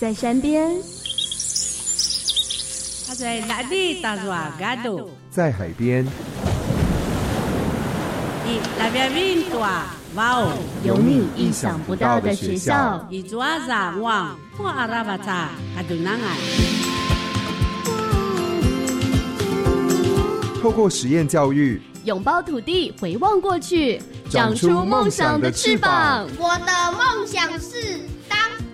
[0.00, 0.66] 在山边，
[3.06, 5.10] 他在哪里打软嘎度？
[5.30, 6.02] 在海边，
[8.46, 13.06] 你那边云多哇哦，有你意想不到的学校。
[13.10, 16.38] 一抓杂网，我阿拉巴扎嘎度南岸。
[20.62, 26.26] 透过实验教育，拥抱土地，回望过去，长出梦想的翅膀。
[26.38, 28.00] 我的梦想是当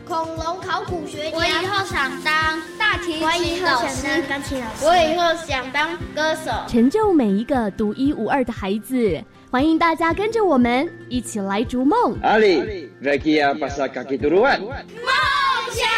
[0.07, 1.37] 恐龙考古学家。
[1.37, 4.07] 我以后想当大提我以琴老后想师。
[4.07, 4.85] 当钢琴老师。
[4.87, 6.53] 我以后想当歌手。
[6.69, 9.21] 成就每一个独一无二的孩子。
[9.51, 12.17] 欢迎大家跟着我们一起来逐梦。
[12.23, 14.61] Ali, Rekia pasa kaki turuan.
[14.61, 14.71] 梦
[15.73, 15.89] 想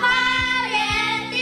[0.00, 0.08] 发
[0.70, 1.36] 源地。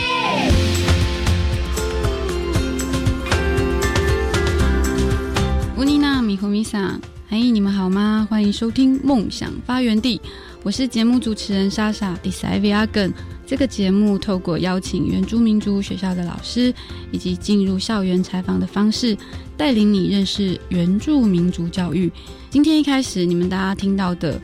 [5.78, 6.98] 乌尼娜米和米萨，
[7.28, 8.26] 嘿，你们好吗？
[8.28, 10.20] 欢迎收听《梦想发源地》，
[10.66, 13.14] 我是节目主持人莎莎迪塞维亚根。
[13.46, 16.74] 这个节目透过邀请原住民族学校的老师，
[17.12, 19.16] 以及进入校园采访的方式，
[19.56, 22.10] 带领你认识原住民族教育。
[22.50, 24.40] 今天一开始，你们大家听到的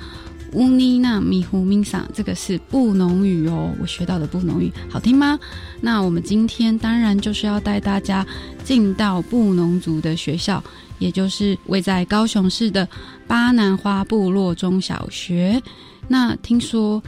[0.53, 5.37] 乌妮娜米胡米萨，这个是布农语哦，我学到的布农语，好听吗？
[5.81, 8.25] 那我们今天当然就是要带大家
[8.62, 10.62] 进到布农族的学校。
[11.00, 12.89] 也就是位在高雄市的
[13.27, 15.61] 巴南花部落中小学。
[16.08, 17.03] 那听说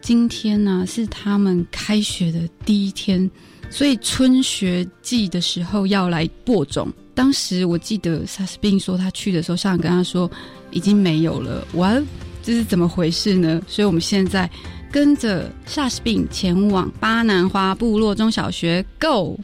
[0.00, 3.30] 今天呢是他们开学的第一天，
[3.70, 6.92] 所以春学季的时候要来播种。
[7.14, 10.30] 当时我记得萨斯宾说他去的时候，校长跟他说
[10.70, 11.66] 已经没有了。
[11.74, 11.94] 哇，
[12.42, 13.60] 这是怎么回事呢？
[13.68, 14.48] 所以我们现在
[14.90, 19.38] 跟着萨斯宾前往巴南花部落中小学，Go！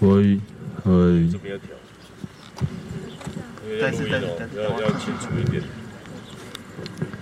[0.00, 0.38] 喂，
[0.84, 1.28] 喂，
[3.80, 5.62] 再次再次再次要要清楚一点，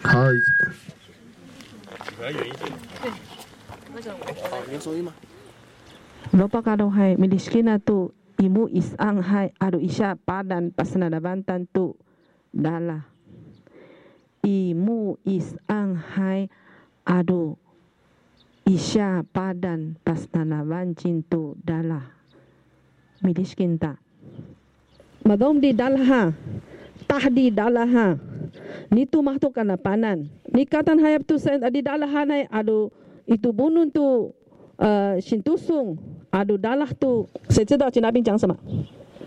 [0.03, 0.11] 嗨，
[2.21, 2.73] 还远一点。
[4.51, 5.13] 好，你有收音吗
[6.33, 11.97] ？Lopakado hai miliskina tu imu isang hai adu isya padan pasnadaban tantu
[12.53, 13.07] dala.
[14.43, 16.51] Imu isang hai
[17.07, 17.57] adu
[18.67, 22.16] isya padan pasnadaban cintu dala.
[23.23, 23.97] Miliskinta.
[25.25, 26.33] Madom di dalha.
[27.07, 28.19] Tahdi dalaha.
[28.91, 30.29] Nitu mahtu kana panan.
[30.51, 32.91] Nikatan hayap tu sen adi dalahan hai adu
[33.27, 34.33] itu bunun tu
[34.77, 35.97] 呃，请读诵
[36.29, 38.55] 阿鲁达拉杜，谁知道吉拿宾讲什么？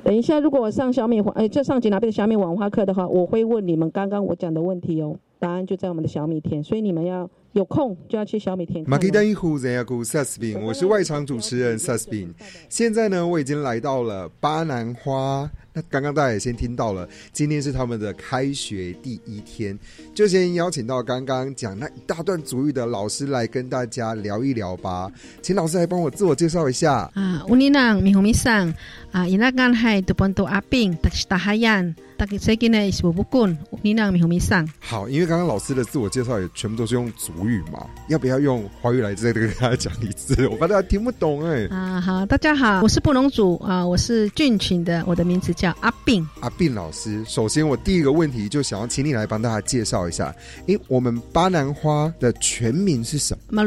[0.03, 8.91] 等一下，如果我上小米黄，呃，就上吉拿宾的小米网花课的话，我会问你们刚刚我讲的问题哦，答案就在我们的小米田，所以你们要有空就要去小米田看哦。
[8.91, 12.33] 马基丹伊胡人亚古萨斯宾，我是外场主持人萨斯宾。
[12.69, 15.49] 现在呢，我已经来到了巴南花。
[15.73, 19.77] 那刚刚大家也先听到了，今天是他们的开学第一天，
[20.15, 25.11] 就先邀请到刚刚讲那一大段主语的老师来跟大家聊一聊吧。
[25.41, 27.09] 请老师来帮我自我介绍一下。
[27.13, 28.73] 啊，乌尼朗米红米桑
[29.11, 32.91] 啊，伊拉干海杜本杜阿宾，达西达哈 yan，达给谁给呢？
[32.91, 34.67] 是不不滚，乌尼朗米红米桑。
[34.79, 40.35] 好，因为刚刚老师的自我介绍也全部都是用主语嘛，要不要用华语来再跟大家讲一次？
[40.49, 46.25] 我怕大家听不懂哎、啊，好，大家好，我是布隆族啊，我是俊群的，我的名字叫阿宾。
[46.39, 50.33] 阿斌老师，首先我第一个问题就想要请你来帮大家介绍一下，
[50.67, 53.65] 诶，我们巴南花的全名是什么？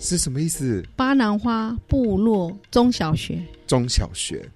[0.00, 0.84] 是什么意思？
[0.96, 3.40] 巴南花部落中小学。
[3.68, 4.48] 中小学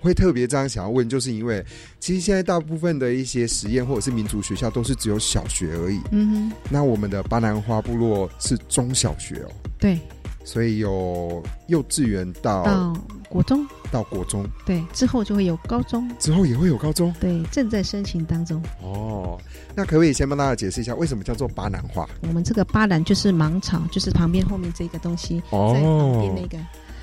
[0.00, 1.62] 会特别这样想要问，就是因为
[1.98, 6.00] 其实现在大部分的一些实验或者是民族学校都是只有小学而已。
[6.12, 9.98] 嗯哼，那我们的巴南花部落是中小学哦，对，
[10.44, 12.96] 所以有幼稚园到到
[13.28, 17.12] 国中，到国中，对，之后就会有高中，之后也会有高中。
[17.20, 18.62] 对，正在申请当中。
[18.82, 19.38] 哦，
[19.74, 22.08] 那可不可以先帮大家解释一下，为什么叫做巴南花？
[22.22, 26.58] 我们这个巴南就是芒草，就是旁边后面这个东西，哦在旁边那个。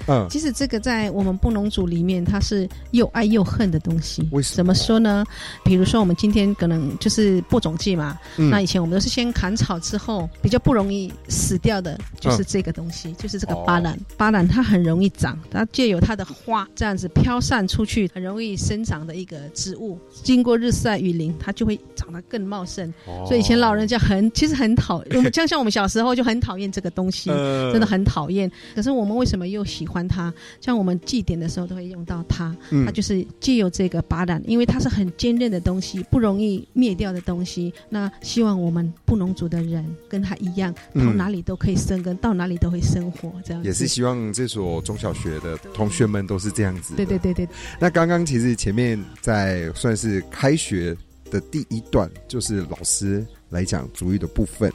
[0.07, 4.27] 嗯，其实这个在我们布农族里面，它是又爱又恨的东西。
[4.31, 5.24] 为什么怎么说呢？
[5.63, 13.98] 比如说，我们今天可能就是播种季嘛，嗯那以前我们都是先砍草之后，比较不容易死掉的，就是这个东西，就是这个巴兰。
[14.18, 22.92] 巴兰它很容易长，它借由它的花这样子飘散出去，很容易生长的一个植物，经过日晒雨淋，它就会长得更茂盛。
[23.06, 28.51] 哦所以以前老人家很其实很讨，我们像像我们小时候就很讨厌这个东西，呃真的很讨厌。
[28.75, 30.31] 可是我们为什么又喜欢欢它。
[30.61, 37.73] 像我们祭典的时候都会用到它，嗯它就是借由这个巴胆，因为它是很坚韧的东西，不容易灭掉的东西。
[37.89, 46.93] 那希望我们布农族的人跟它一样，到嗯哪里都可以生根，到哪里都会生活，这样也是希望这所中小学的同学们都是这样子。
[46.95, 47.50] 对对对对。
[47.79, 50.95] 那刚刚其实前面在算是开学
[51.31, 54.71] 的第一段，就是老师来讲主语的部分，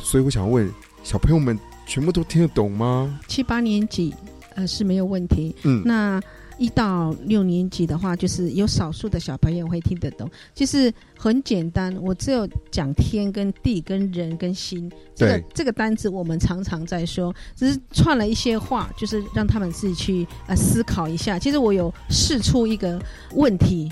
[0.00, 0.70] 所以我想问
[1.02, 3.20] 小朋友们全部都听得懂吗？
[3.28, 4.14] 七八年级
[4.54, 5.82] 呃是没有问题，嗯。
[5.84, 6.20] 那
[6.56, 21.40] 一到六年级的话，就是有少数的小朋友会听得懂，就是很简单，我只有讲天跟地跟人跟心这个这个单子，我们常常在说，只是串了一些话，就是让他们自己去呃思考一下。
[21.40, 23.02] 其实我有试出一个
[23.32, 23.90] 问题，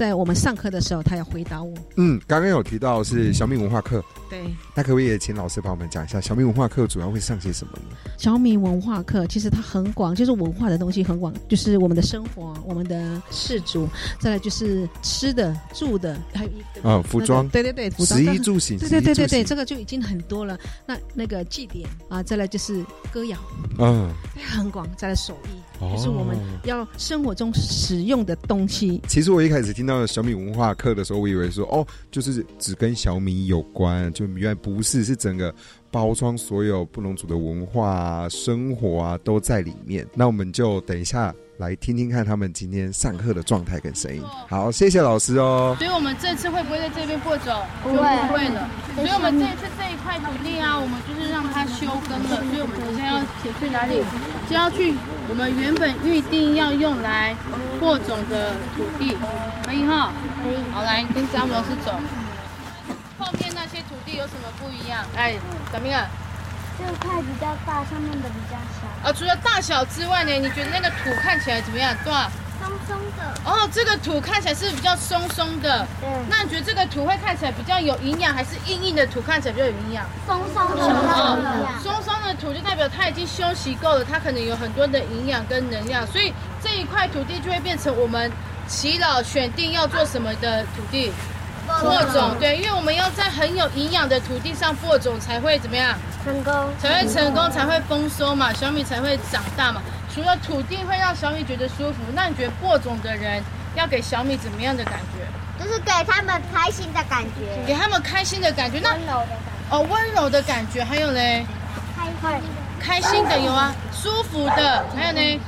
[0.00, 1.74] 在我们上课的时候，他要回答我。
[1.96, 4.40] 嗯，刚刚有提到是小米文化课，对，
[4.74, 7.96] 那可不可以也请老师帮我们讲一下小米文化课主要会上些什么呢？
[8.16, 13.86] 小米文化课其实它很广，就是文化的东西很广，就是我们的生活、我们的氏族，
[14.18, 17.46] 再来就是吃的、住的，还有衣服啊服装。
[17.50, 18.18] 对对对，服装。
[18.18, 20.58] 食衣住行对对对对对，这个就已经很多了。
[20.86, 22.82] 那那个祭典啊，再来就是
[23.12, 23.36] 歌谣，
[23.78, 24.10] 嗯，
[24.50, 29.00] 很广，再来手艺，哦就是我们要生活中使用的东西。
[29.08, 35.54] 其实我一开始听到小米文化课的时候，我以为说哦，就是只跟小米有关，就原来不是，是整个
[35.90, 40.06] 包装所有布农族的文化啊、生活啊都在里面。
[40.14, 44.24] 那我们就等一下来听听看他们今天上课的状态跟声音。
[44.48, 45.76] 好，谢谢老师哦。
[45.78, 47.54] 所以我们这次会不会在这边播种？
[47.82, 48.66] 不会就不会了。
[48.96, 52.40] 所以我们这一次这一块土地啊，我们就是让它休耕了。
[52.48, 53.20] 所以我们现在要
[53.60, 54.02] 去哪里？
[54.48, 54.94] 就要去
[55.28, 57.36] 我们原本预定要用来
[57.78, 59.14] 播种的土地，
[59.62, 60.14] 可以哈？
[60.42, 60.56] 可以。
[60.72, 61.92] 好，来跟詹姆老师走。
[63.18, 65.04] 后面那些土地有什么不一样？
[65.14, 65.36] 哎，
[65.70, 66.08] 怎么样？
[66.80, 71.94] 这块比较大，上面的比较小，啊，除了大小之外呢，你觉得那个土看起来怎么样？
[72.02, 72.30] 对吧？
[72.58, 73.40] 松松的。
[73.44, 75.86] 哦，这个土看起来是比较松松的。
[76.00, 76.08] 对。
[76.28, 80.04] 那你觉得这个土会看起来比较有营养，还是硬硬的土看起来比较有营养？
[80.26, 86.32] 松松的比较有营养松松的土就代表它已经休息够了，它可能有很多的营养跟能量，所以
[86.62, 88.30] 这一块土地就会变成我们
[88.66, 91.12] 祈老选定要做什么的土地。
[91.80, 95.96] 播种，对，因为我们要在很有营养的土地上播种，才会怎么样？
[96.24, 96.52] 成功。
[96.80, 99.80] 才会成功，才会丰收嘛，小米才会长大嘛。
[100.12, 103.42] 除了土地会让小米觉得舒服，那你觉得播种的人
[103.76, 105.64] 要给小米怎么样的感觉？
[105.64, 109.76] 就是给他们开心的感觉，给他们开心的感觉，那温柔的感觉。
[109.76, 111.46] 哦，温柔的感觉，还有嘞，
[112.20, 112.40] 开
[112.80, 115.40] 开心的有啊，舒服的，还有呢。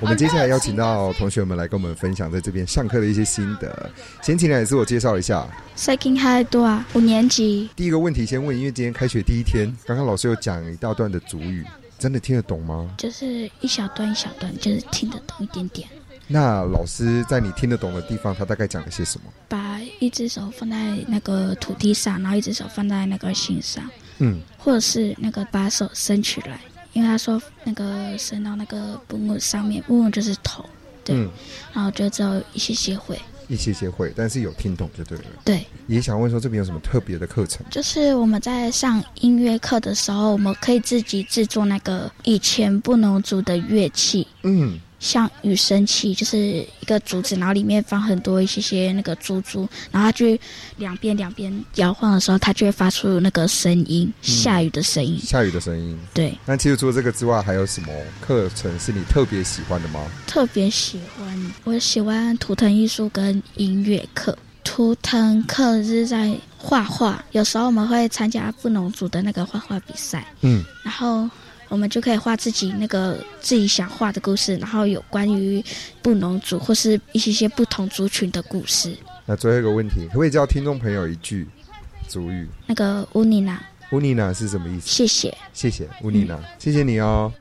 [0.00, 3.90] 我们接下来邀请到同学们来跟我们分享在这边上课的一些心得。
[4.22, 5.46] 先请来自我介绍一下。
[5.76, 7.70] Second High 多啊，五年级。
[7.76, 11.64] 第一个问题先问，因为今天开学第一天，刚刚老师有讲一大段的主语，
[11.98, 12.94] 真的听得懂吗？
[12.98, 15.88] 就是一小段一小段，就是听得懂一点点。
[16.26, 19.24] 那老师在你听得懂的地方，他大概讲了些什么？
[19.48, 20.76] 把一只手放在
[21.06, 23.84] 那个土地上，然后一只手放在那个心上，
[24.18, 26.60] 嗯，或者是那个把手伸起来，
[26.92, 30.64] 因为他说那个伸到那个布木上面，布木就是头，
[31.04, 31.30] 对，嗯
[31.72, 33.18] 然后就只有一些些会。
[33.48, 35.24] 一些些会，但是有听懂就对了。
[35.44, 37.66] 对，也想问说这边有什么特别的课程？
[37.70, 50.38] 就是我们在上音乐课的时候，我们可以自己制作那个以前不能组的乐器，嗯，像雨声器，就是一个竹子，然后里面放很多一些些那个珠珠，然后它就
[50.76, 55.18] 两边两边摇晃的时候，它就会发出那个声音，下雨的声音。
[55.18, 55.98] 下雨的声音。
[56.14, 57.88] 对，那其实除了这个之外，还有什么
[58.20, 60.00] 课程是你特别喜欢的吗？
[60.24, 64.38] 特别喜欢，我喜欢图腾艺术跟音乐课。
[64.64, 71.28] 图腾课是在画画，有时候我们会参加布农族的那个画画比赛，嗯，然后
[71.72, 75.64] 我们就可以画自己那个自己想画的故事，然后有关于
[76.02, 78.94] 布农族或是一些些不同族群的故事。
[79.24, 81.48] 那最后一个问题，可不可以教听众朋友一句
[82.06, 82.46] 族语？
[82.66, 83.58] 那个乌尼娜，
[83.92, 84.86] 乌尼娜是什么意思？
[84.86, 87.32] 谢谢，谢谢乌尼娜，谢谢你哦。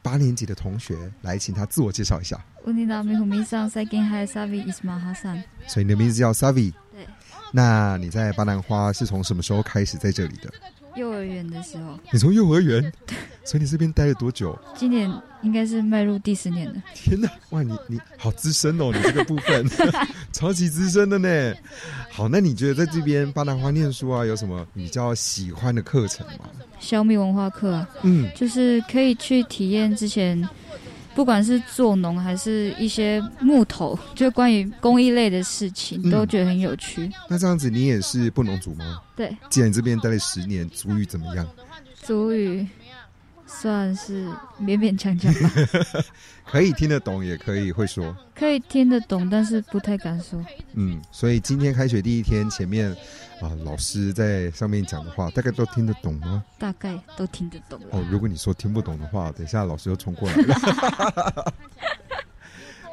[0.00, 2.40] 八年级的同学来，请他自我介绍一下。
[2.64, 5.42] Unina Mihumi-san, Saikin Hai Savi Ismail Hassan。
[5.66, 6.72] 所以你的名字叫 Savi。
[6.92, 7.04] 对。
[7.50, 10.52] 那你在巴南花是从什么时候开始在这里的？
[10.96, 11.98] 幼儿园的时候。
[12.12, 12.92] 你从幼儿园？
[13.44, 14.58] 所以你这边待了多久？
[14.74, 15.10] 今年
[15.42, 16.82] 应该是迈入第十年了。
[16.94, 19.68] 天哪，哇，你你好资深哦，你这个部分
[20.32, 21.54] 超级资深的呢。
[22.10, 26.48] 好，那你觉得在这边巴拿花念书啊，有什么比较喜欢的课程吗？
[26.80, 30.48] 小米文化课啊，嗯，就是可以去体验之前，
[31.14, 37.10] 不管是做农还是一些木头，就关于工艺类的事情，嗯都觉得很有趣。
[37.28, 39.00] 那这样子，你也是布农族吗？
[39.16, 41.46] 对，既然你这边待了十年，族语怎么样？
[42.02, 42.66] 族语
[43.46, 44.26] 算是
[44.60, 45.50] 勉勉强强吧，
[46.50, 50.44] 可以听得懂，也可以会说，可以听得懂，但是不太敢说。
[50.74, 52.94] 嗯，所以今天开学第一天，前面
[53.40, 56.44] 啊老师在上面讲的话，大概都听得懂吗？
[56.58, 57.80] 大概都听得懂。
[57.90, 61.54] 哦，如果你说听不懂的话，等一下老师又冲过来了。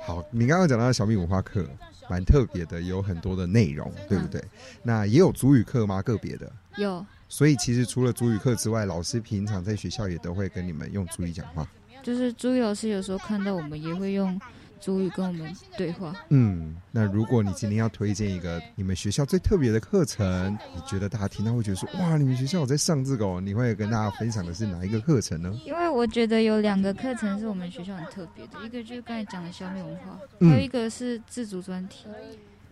[0.04, 1.66] 好，你刚刚讲到小米文化课，
[2.10, 4.44] 蛮特别的，有很多的内容，对不对？
[4.84, 6.02] 那也有主语课吗？
[6.02, 7.06] 个别的有。
[7.30, 11.66] 所以其实除了主语课之外，老师平常在学校也都会跟你们用主语讲话。
[12.04, 14.38] 就是主语老师有时候看到我们也会用
[14.82, 16.14] 主语跟我们对话。
[16.30, 25.54] 嗯，那如果你今天要推荐一个你们学校最特别的课程，你觉得大家听到会觉得说哇，你们学校有在上这个哦，你会跟大家分享的是哪一个课程呢？
[25.66, 32.08] 因为我觉得有两个课程是我们学校很特别的，一个就是刚才讲的消灭文化，还有一个是自主专题。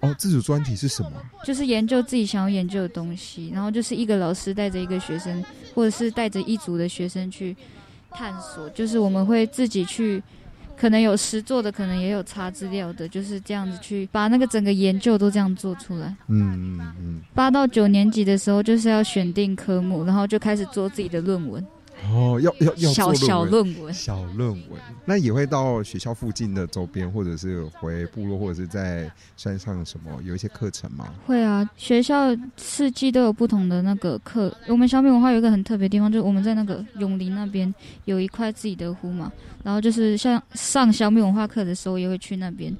[0.01, 1.11] 哦，自主专题是什么？
[1.43, 5.43] 就是研究自己想要研究的东西，然后就是一个老师带着一个学生，
[5.75, 7.53] 或者是带着一组的学生去
[8.11, 8.69] 探索。
[8.69, 10.23] 就是我们会自己去，
[10.79, 16.15] 可能有实做的，可能也有查资料的，就是这样子去把那个整个研究都这样做出来。
[16.29, 17.21] 嗯嗯嗯。
[17.33, 21.61] 八到九年级的时候，就是要选定科目，然后就开始做自己的论文。
[22.07, 31.07] 哦，要要要小小论文，小论文，那也会到学校附近的周边，或者是回部落，或者是在山上什么有一些课程吗？
[31.25, 34.51] 会啊，学校四季都有不同的那个课。
[34.67, 37.71] 我们小米文化有一个很特别的地方，就是我们在那个永林那边
[38.05, 39.31] 有一块自己的湖嘛，
[39.63, 42.75] 然后就是像上小米文化课的时候，也会去那边，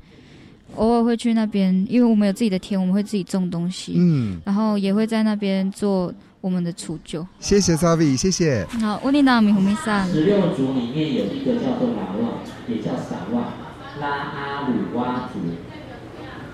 [0.76, 6.12] 偶尔会去那边，因为我们有自己的田，我们会自己种东西，嗯，然后也会在那边做。
[6.42, 8.66] 我们的除旧，谢谢 Savi，谢谢。
[8.80, 10.06] 好，乌尼纳米胡米萨。
[10.08, 13.52] 十六族里面有一个叫做拉旺，也叫撒旺，
[14.00, 15.40] 拉阿鲁哇族，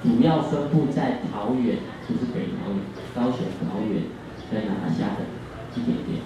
[0.02, 1.78] 主要分布在桃园，
[2.10, 2.82] 就是北桃园、
[3.14, 4.04] 高雄桃园
[4.52, 5.26] 跟南下的
[5.76, 6.20] 一点点。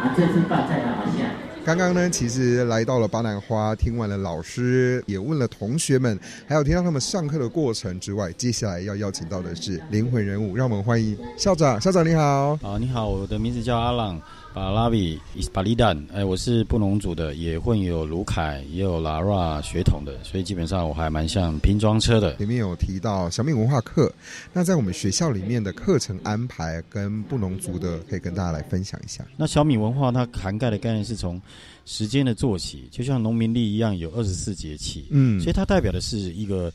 [0.00, 1.45] 啊，这次办在南下。
[1.66, 11.80] 刚刚呢，其实来到了巴南花，听完了老师，也问了同学们，还有听到他们上课的过程之外，接下来要邀请到的是灵魂人物，让我们欢迎校长。
[11.80, 12.56] 校长你好。
[12.58, 14.22] 好，你好，我的名字叫阿朗。
[14.56, 22.34] 巴拉比伊斯巴利丹，哎，我是布农族的，也混有卢凯，也有拉拉血统的，所以基本上我还蛮像拼装车的。
[22.38, 24.10] 里面有提到小米文化课，
[24.54, 29.22] 那在我们学校里面的课程安排跟布农族的，可以跟大家来分享一下。
[29.36, 31.38] 那小米文化它涵盖的概念是从
[31.84, 36.72] 时间的作息，就像农民历一样，有二十四节气，嗯，所以它代表的是一个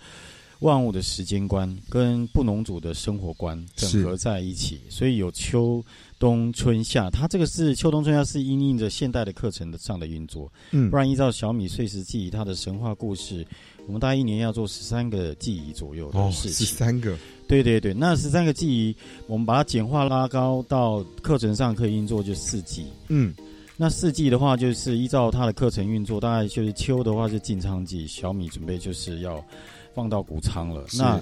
[0.62, 5.84] 万物的时间观跟布农族的生活观整合在一起，所以有秋。
[6.20, 13.44] 冬春夏，它这个是秋冬春夏是因应着现代的课程的上的运作，嗯，不然依照小米碎石记忆它的神话故事，
[13.88, 23.34] 我们大概一年要做十三个记忆左右的事情，十三个，对对对，那十三个记忆，我们把它简化拉高到课程上可以运作就四季，嗯，
[23.76, 29.44] 那四季的话就是依照它的课程运作，大概就是秋的话是进仓季，小米准备就是要
[29.94, 31.22] 放到谷仓了，那。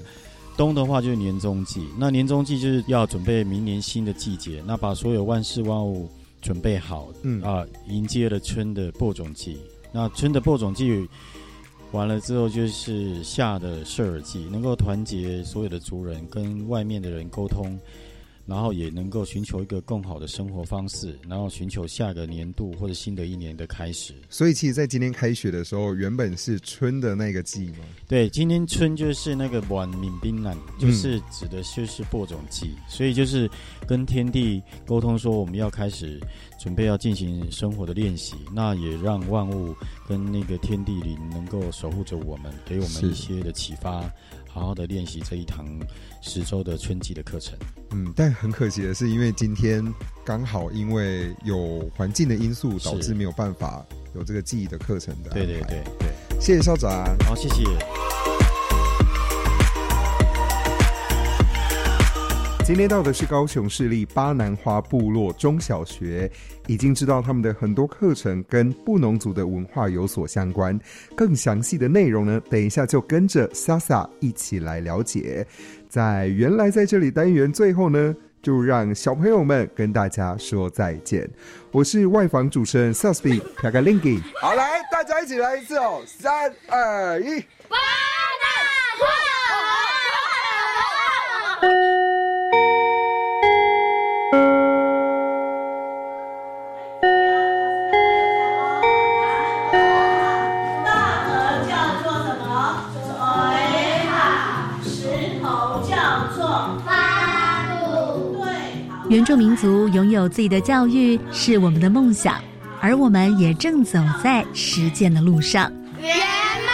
[0.58, 6.10] 冬的话就是年中季，那年中季就是要准备明年新的季节，那把所有万事万物
[6.42, 9.58] 准备好，嗯啊，迎接了春的播种季。
[9.94, 11.08] 那春的播种季
[11.94, 17.80] 完了之后，就是夏的射耳季，能够团结所有的族人，跟外面的人沟通。
[18.50, 24.16] 然后也能够寻求一个更好的生活方式，然后寻求下个年度或者新的一年的开始。
[24.28, 27.86] 所以，其实，在今天开学的时候，原本是春的那个季吗？
[28.08, 32.72] 对，今天春就是那个晚敏冰南，就是指的就是播种季。
[32.88, 33.48] 所以，就是
[33.88, 36.20] 跟天地沟通说，我们要开始
[36.60, 38.36] 准备要进行生活的练习。
[38.54, 39.74] 那也让万物
[40.08, 44.04] 跟那个天地灵能够守护着我们，给我们一些的启发。
[44.52, 45.64] 好好的练习这一堂
[46.22, 47.54] 十周的春季的课程。
[47.92, 49.86] 嗯，但很可惜的是，因为今天
[50.26, 53.86] 刚好因为有环境的因素，导致没有办法
[54.16, 55.30] 有这个记忆的课程的。
[55.30, 56.10] 对对对对，
[56.42, 57.16] 谢谢校长。
[57.28, 58.39] 好，谢谢。
[62.70, 66.32] 今天到的是高雄市立巴南花部落中小学，
[66.68, 70.80] 已经知道他们的很多课程跟布农族的文化有所相关。
[71.16, 75.48] 更详细的内容呢，等一下就跟着 Sasa 一起来了解。
[75.90, 81.28] 在原来在这里单元最后呢，就让小朋友们跟大家说再见。
[81.72, 87.76] 我是外访主持人 Sasby p a g a l i n g i 好，来大家一起来一次哦，三二一，巴
[109.10, 112.40] 原住民族拥有自己的教育是我们的梦想，
[112.80, 115.72] 而我们也正走在实践的路上。
[116.00, 116.16] 圆
[116.62, 116.70] 梦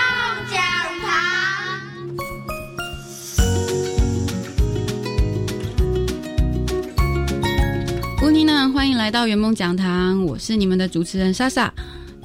[0.51, 0.61] 讲
[0.99, 1.07] 堂。
[8.27, 11.73] 乌妮娜，欢迎来到圆梦讲堂，我是你们的主持人莎莎。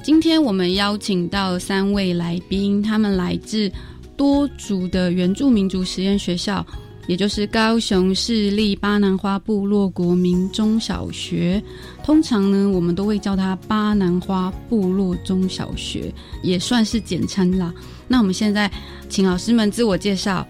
[0.03, 3.71] 今天我们邀请到三位来宾，他们来自
[4.17, 6.67] 多族的原住民族实验学校，
[7.11, 11.61] 也就是高雄市立巴南花部落国民中小学。
[12.05, 16.09] 通常呢，我们都会叫它巴南花部落中小学，
[16.41, 17.73] 也算是简称啦。
[18.07, 18.71] 那我们现在
[19.09, 20.47] 请老师们自我介绍。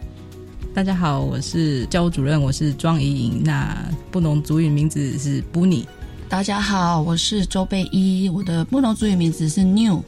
[0.71, 3.41] 大家好，我是教务主任，我是庄怡莹。
[3.43, 3.75] 那
[4.11, 5.83] 布农族语名字是布尼。
[6.29, 10.03] 大家好，我是周贝依，我的布农族语名字是 New。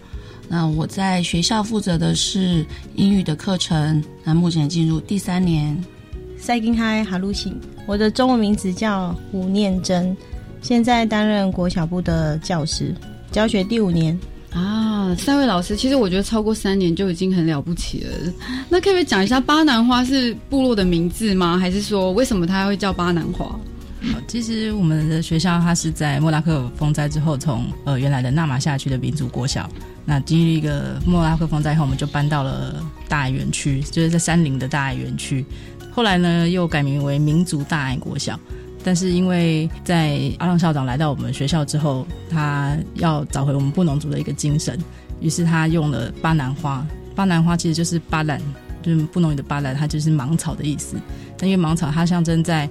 [0.48, 5.84] 那我在学校负责的是英语的课程，那目前进入第三年。
[6.44, 10.14] 塞金嗨哈鲁信，我的中文名字叫吴念真，
[10.62, 12.94] 现在担任国小部的教师，
[13.32, 14.20] 教学第五年。
[14.52, 18.34] 啊，三位老师，其实我觉得超过三年就已经很了不起了。
[18.68, 21.58] 那可不可以讲一下巴南花是部落的名字吗？
[21.58, 23.58] 还是说为什么它会叫巴南花？
[24.28, 29.70] 其实我们的学校它是在莫拉克风灾之后，从呃原来的纳马夏区的民族国小，
[30.04, 35.46] 那经历一个莫拉克风灾后，我们就搬到了大爱园区，就是在山林的大爱园区。
[35.94, 38.40] 后来呢，又改名为民族大爱国小。
[38.84, 44.78] 但是因为在阿浪校长来到我们学校之后，他要找回我们布农族的一个精神，
[45.22, 46.86] 于是他用了巴南花。
[47.16, 48.42] 巴南花其实就是巴兰，
[48.82, 50.98] 就是布农语的巴兰，它就是芒草的意思。
[51.38, 52.68] 但因为芒草它象征在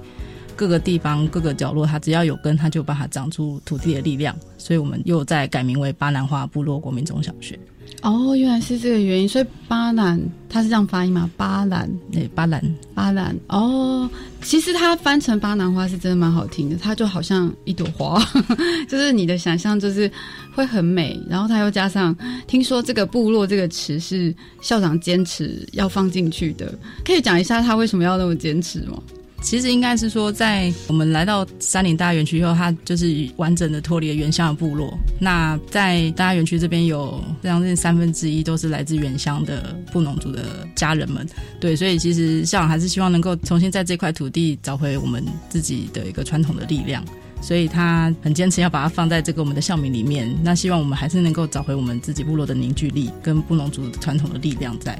[0.55, 4.35] 各个地方各个角落，它只要有根，它就把它长出土地的力量。
[4.57, 7.57] 所以我们又再改名为巴南花部落国民中小学。
[8.03, 11.29] 哦，原来是这个原因，所以巴兰它是这样发音吗？
[11.37, 12.61] 巴兰，对，巴兰，
[12.93, 13.33] 巴兰。
[13.47, 14.09] 哦，
[14.41, 18.21] 其实它翻成巴南花是真的蛮好听的，它就好像一朵花，
[18.89, 20.11] 就是你的想象就是
[20.53, 21.17] 会很美。
[21.29, 22.13] 然后它又加上，
[22.45, 29.01] 听说这个部落这个词是校长坚持要放进去的，可以讲一下他为什么要那么坚持吗？
[29.43, 34.97] 其实应该是说，在我们来到山林大园区以后，它就是完整的脱离了原乡的部落。
[35.19, 41.27] 那在大园区这边有将近三分之一都是来自原乡的布农族的家人们。
[41.59, 47.03] 对，所以其实校长还是希望能够重新在这块土地找回我们自己的一个传统的力量，
[47.41, 50.33] 所以他很坚持要把它放在这个我们的校名里面。
[50.41, 54.97] 那希望我们还是能够找回我们自己部落的凝聚力跟布农族传统的力量在。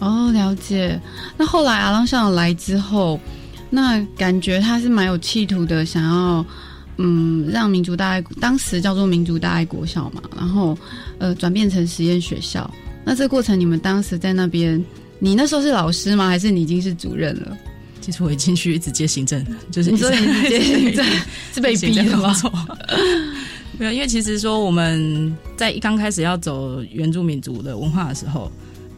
[0.00, 1.00] 哦，了解。
[1.38, 3.20] 那后来阿郎校长来之后。
[3.70, 6.46] 那感觉他是蛮有企图的，想要
[6.98, 10.78] 嗯让民族大爱当时叫做民族大爱国校嘛，然后
[11.18, 12.70] 呃转变成实验学校。
[13.04, 14.82] 那这过程你们当时在那边，
[15.18, 16.28] 你那时候是老师吗？
[16.28, 17.56] 还是你已经是主任了？
[18.00, 21.04] 其实我已经去一直接行政，就是你说你直接行政
[21.52, 22.34] 是被逼的吗？
[23.76, 28.52] 没有，因为其实说我们在一刚开始要走原住民族的文化的时候。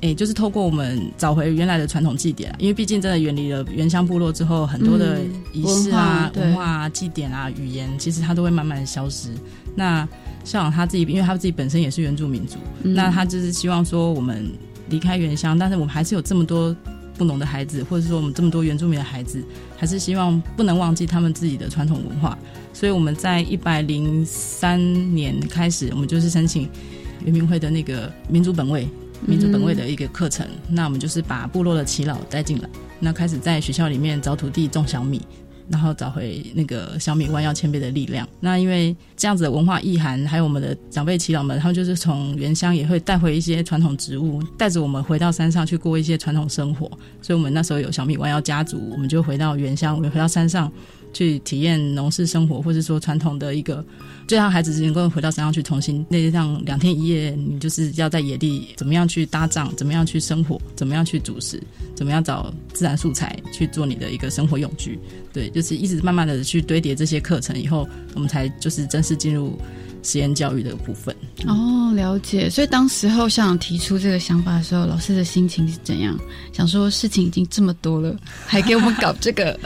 [0.07, 5.19] 哎，就是透过我们找回原来的传统祭典，因为毕竟真的远离了原乡部落之后，很多的
[5.53, 9.31] 仪式啊、文化啊、祭典啊、语言，其实它都会慢慢的消失。
[9.75, 10.09] 那
[10.45, 14.49] 校长他自己，因为他自己本身也是原住民族，那他就是希望说我们
[14.89, 16.75] 离开原乡，但是我们还是有这么多
[17.19, 19.43] 不农的孩子，或者说我们这么多原住民的孩子，
[19.77, 22.39] 还是希望不能忘记他们自己的传统文化。
[22.73, 24.79] 所以我们在一百零三
[25.15, 26.69] 年开始，我们就是申请
[27.25, 28.89] 原民会的那个民族本位。
[29.25, 32.69] 民族本位的一个课程，那我们就是把部落的耆老带进来，
[33.01, 35.23] 那开始在学校里面找土地种小米，
[35.69, 38.29] 然后找回那个小米弯腰谦卑的力量。
[38.41, 46.87] 那因为这样子的文化意涵，还有我们的长辈耆老们，他们就是从原乡也会带回一些传统植物，带着我们回到山上去过一些传统生活。
[47.21, 50.71] 所以，我们那时候有小米弯腰家族，我们就回到原乡，我们回到山上
[51.17, 53.83] 去体验农事生活，或者说传统的一个。
[54.27, 61.63] 就让孩子能够回到山上去，重新那上两天一夜，你就是要在野地怎么样去搭帐，怎么样去生火，怎么样去煮食，
[61.95, 64.99] 怎么样找自然素材去做你的一个生活用具。
[65.33, 69.57] 对，就是一直慢慢的去堆叠这些课程以后，我们才就是正式进入
[70.03, 71.15] 实验教育的部分。
[71.47, 72.51] 哦，了解。
[72.51, 76.19] 所以当时候校长提出这个想法的时候，老师的心情是怎样？
[76.53, 79.57] 想说事情已经这么多了，还给我们搞这个。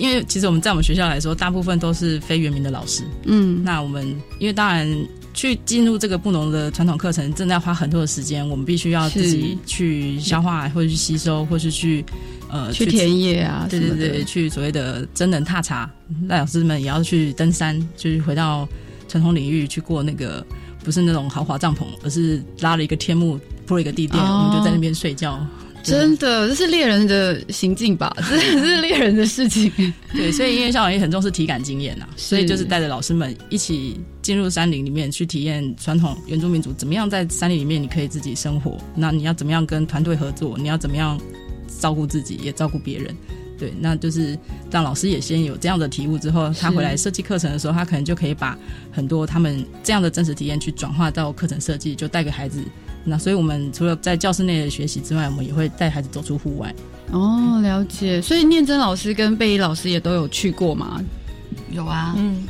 [0.00, 3.02] 因为其实我们在我们学校来说，大部分都是非原名的老师。
[3.24, 4.06] 嗯，那我们
[4.38, 4.88] 因为当然
[5.34, 12.04] 去进入这个布农的传统课程，正在花很多的时间，我们必须要自己去消化，或者去吸收，或是去
[12.48, 15.88] 呃去田野啊，对对对，去所谓的真人踏查。
[16.26, 18.66] 那老师们也要去登山，就是回到
[19.06, 20.44] 传统领域去过那个
[20.82, 25.46] 不是那种豪华帐篷，而是拉了一个天幕铺了一个地垫，我们就在那边睡觉。
[25.82, 28.14] 真的，这是猎人的行径吧？
[28.28, 29.70] 这是猎人的事情。
[30.12, 34.00] 对，所以音乐校长也很重视体感经验呐，所以就是带着老师们一起。
[34.22, 41.18] 进入山林里面去体验传统原住民族怎么样在山林里面你可以自己生活，那你要怎么样跟团队合作，你要怎么样
[41.80, 43.16] 照顾自己也照顾别人。
[43.58, 44.38] 对，那就是
[44.70, 48.56] 让老师也先有这样的体悟之后，他回来设计课程的时候，他可能就可以把
[48.92, 52.62] 很多他们这样的真实体验去转化到课程设计，就带给孩子。
[53.04, 56.74] 那所以我们除了在教室内的学习之外，我们也会带孩子走出户外。
[57.10, 58.20] 哦，了解。
[58.22, 61.02] 所以念真老师跟贝依老师也都有去过吗？
[61.72, 62.46] 有啊，嗯，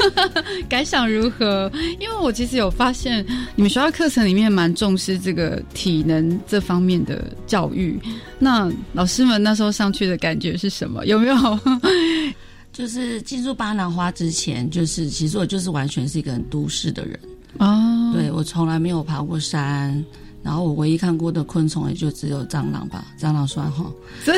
[0.68, 1.70] 感想如何？
[1.98, 7.98] 因为我其实有发现，你们学校课程里面蛮重视这个体能这方面的教育。
[8.38, 11.04] 那老师们那时候上去的感觉是什么？
[11.06, 11.36] 有没有？
[12.72, 17.18] 就是进入巴南花之前，就是其实我就是完全是一个很都市的人
[17.58, 18.10] 哦。
[18.12, 20.04] 对我从来没有爬过山，
[20.42, 23.84] 然后我唯一看过的昆虫也就只有蟑螂吧，蟑螂算哈。
[24.24, 24.34] 对，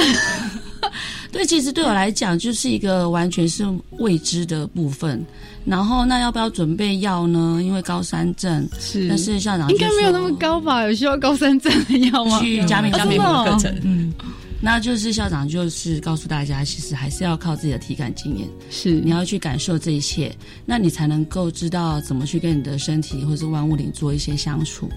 [1.32, 3.66] 对其实对我来讲就是一个完全是
[3.98, 5.24] 未知的部分。
[5.64, 7.60] 然后那要不要准备药呢？
[7.60, 10.84] 因为高山症是，但是校长应该没有那么高吧？
[10.84, 12.38] 有需要高山症的药吗？
[12.38, 14.14] 去加明加明课程，嗯，
[14.60, 24.88] 那就是校长就是告诉大家，其实还是要靠自己的体感经验，是你要去感受这一切，那你才能够知道怎么去跟你的身体或是万物灵做一些相处。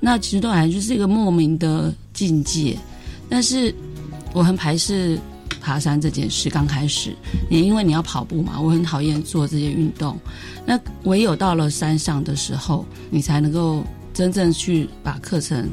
[0.00, 2.76] 那其实对我来说就是一个莫名的境界，
[3.28, 3.74] 但是
[4.32, 5.18] 我很排斥。
[5.60, 7.14] 爬山这件事刚开始，
[7.48, 10.18] 也因为你要跑步嘛，我很讨厌做这些运动。
[10.66, 15.70] 那唯有到了山上的时候，你才能够真正去把课程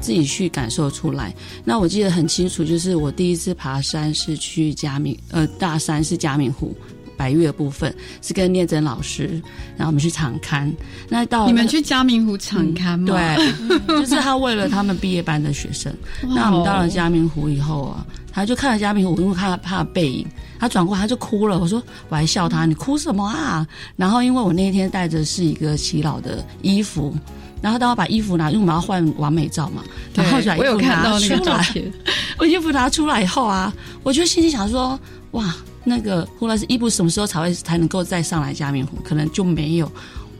[0.00, 1.34] 自己去感受出来。
[1.64, 6.74] 那我记得很清楚，就是我第一次爬山是去嘉明，呃，大山是嘉明湖
[7.16, 9.40] 白月部分，是跟念真老师，
[9.76, 10.72] 然后我们去场刊。
[11.08, 13.06] 那到你们去嘉明湖场刊吗？
[13.06, 15.92] 对，就是他为了他们毕业班的学生。
[16.34, 18.06] 那我们到了嘉明湖以后啊。
[18.36, 20.26] 他就看了嘉明湖，因为看他的背影，
[20.58, 21.58] 他转过来他就哭了。
[21.58, 23.66] 我说我还笑他，你哭什么啊？
[23.96, 27.16] 然后因为我那天带着是一个祈老的衣服，
[27.66, 29.82] 然后当我把衣服拿，因为我们要换完美照嘛，
[30.14, 31.74] 然后就把衣服拿出来。
[32.38, 33.74] 我衣服拿出来以后啊，
[34.04, 34.96] 我就心里想说，
[35.32, 35.52] 哇，
[35.82, 38.96] 那个胡老师衣服什么时候才会才能够再上来加冕湖？
[39.02, 39.90] 可能就没有，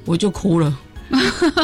[0.04, 0.72] 我就哭了。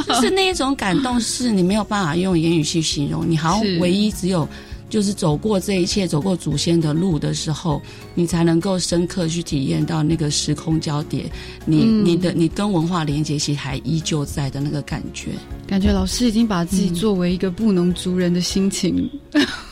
[0.09, 3.25] 就是那一种感动，是你没有办法用言语去形容。
[3.25, 4.49] 你好像唯一只有。
[4.93, 7.81] 就是走过这一切，走过祖先的路的时候，
[8.15, 11.25] 你才能够深刻去体验到那个时空交叠，
[11.65, 15.31] 你你的你跟文化连接其实还依旧在的那个感觉。
[15.67, 19.09] 感觉老师已经把自己作为一个布农族人的心情，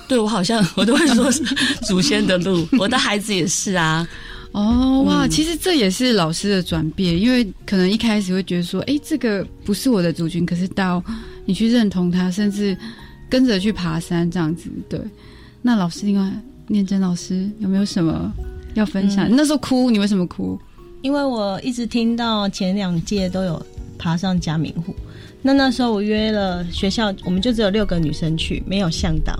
[0.08, 1.30] 对我好像我都会说
[1.82, 4.08] 祖先的路，我的孩子也是啊。
[4.52, 11.04] 哦哇，其实这也是老师的转变，因为可能一开始会觉得说，哎，这个不是我的族群，可是到
[11.44, 12.74] 你去认同他，甚至。
[13.30, 15.00] 跟着去爬山这样子，对。
[15.62, 16.30] 那老师，另外
[16.66, 18.32] 念真老师有没有什么
[18.74, 19.28] 要分享？
[19.30, 20.58] 那时候哭，你为什么哭？
[21.02, 23.64] 因为我一直听到前两届都有
[23.98, 24.94] 爬上嘉明湖，
[25.42, 29.38] 那那时候我约了学校，我们就只有六个女生去，没有向导，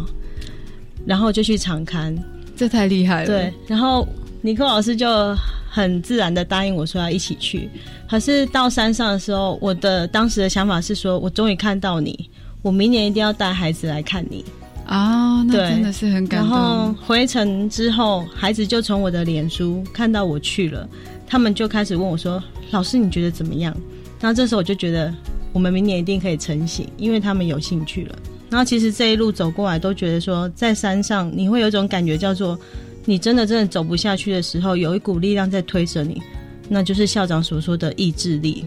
[1.07, 2.16] 然后就去长刊，
[2.57, 3.26] 这太厉害了。
[3.26, 4.07] 对，然后
[4.40, 5.35] 尼克老师就
[5.70, 7.68] 很自然的答应我说要一起去。
[8.09, 12.29] 可是到山上的时候，我的当时的想法是说，我终于看到你。
[12.62, 14.44] 我明年一定要带孩子来看你
[14.87, 15.42] 啊！
[15.44, 16.51] 那真的是很感动。
[16.51, 20.88] 然后回程之后，孩子就从我的脸书看到我去了，
[21.27, 22.42] 他们就开始问我说
[22.73, 23.75] ：“老师，你觉得怎么样？”
[24.20, 25.14] 然后这时候我就觉得，
[25.53, 28.18] 我们明年一定可以成型，因为他们有兴趣了。
[28.51, 32.59] 然后其实这一路走过来，都觉得说，在山上你会有一种感觉，叫做
[33.05, 36.20] 你真的真的走不下去的时候，有一股力量在推着你，
[36.68, 38.64] 那就是校长所说的意志力。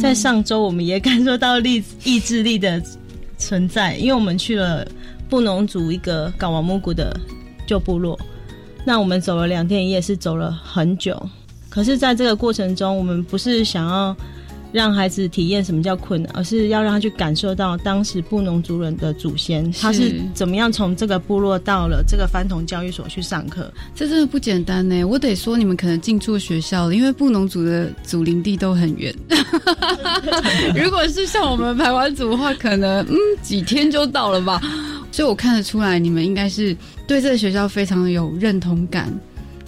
[0.00, 2.82] 在上周我们也感受到力意志力的
[3.38, 4.86] 存在，因为我们去了
[5.28, 7.18] 布农族一个港王木谷的
[7.66, 8.18] 旧部落，
[8.84, 11.20] 那我们走了两天一夜，是走了很久，
[11.68, 14.16] 可是在这个过程中，我们不是想要。
[14.72, 23.72] 让孩子体验什么叫困难，而是要让他去感受到当时布农族人的祖先他是怎么样从这个部落到了这个翻童教育所去上课。
[23.94, 25.04] 这真的不简单呢！
[25.04, 29.14] 我得说，你们可能进错学校了，因为布农族的祖林地都很远。
[30.76, 34.60] 如果是像我们排湾族的话，可能嗯几天就到了吧。
[35.12, 36.76] 所以我看得出来，你们应该是
[37.06, 39.10] 对这个学校非常有认同感。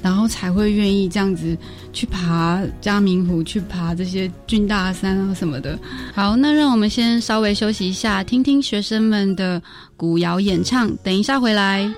[0.02, 1.56] 然后才会愿意这样子
[1.92, 5.78] 去爬嘉明湖，去爬这些郡大山啊什么的。
[6.14, 9.62] 好，那让我们先稍微休息一下，听听学生们的
[9.96, 10.94] 古谣演唱。
[11.02, 11.88] 等一下回来。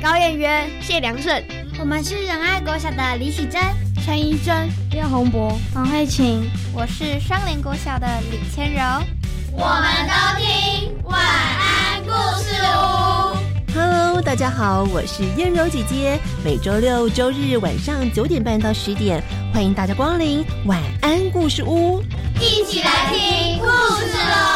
[0.00, 1.42] 高燕渊、谢良顺。
[1.78, 3.60] 我们是仁爱国小的李启珍、
[4.04, 6.48] 陈怡珍、廖宏博、王慧琴。
[6.72, 8.80] 我是双联国小的李千柔。
[9.50, 12.10] 我们都听晚安故
[12.40, 13.74] 事屋。
[13.74, 16.18] Hello，大家好，我是燕柔姐姐。
[16.44, 19.20] 每周六、周日晚上九点半到十点，
[19.52, 22.00] 欢迎大家光临晚安故事屋，
[22.40, 24.49] 一起来听故事喽！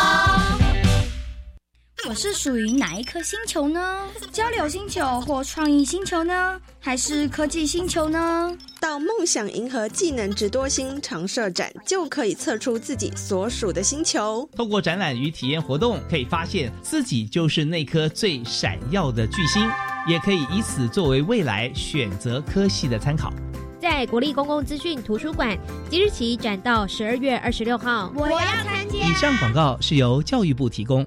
[2.15, 4.07] 我是属于哪一颗星球呢？
[4.31, 6.61] 交流星球或创意星球呢？
[6.79, 8.57] 还是科技星球呢？
[8.81, 14.49] 到梦想银河技能直多星常设展，就可以测出自己所属的星球。
[14.55, 19.69] 透过展览与体验活动，可以发现自己就是那颗最闪耀的巨星，
[20.07, 23.33] 也可以以此作为未来选择科系的参考。
[23.81, 25.59] 在国立公共资讯图书馆，
[25.91, 28.13] 即日起展到十二月二十六号。
[28.15, 28.99] 我要参加。
[28.99, 31.05] 以上广告是由教育部提供。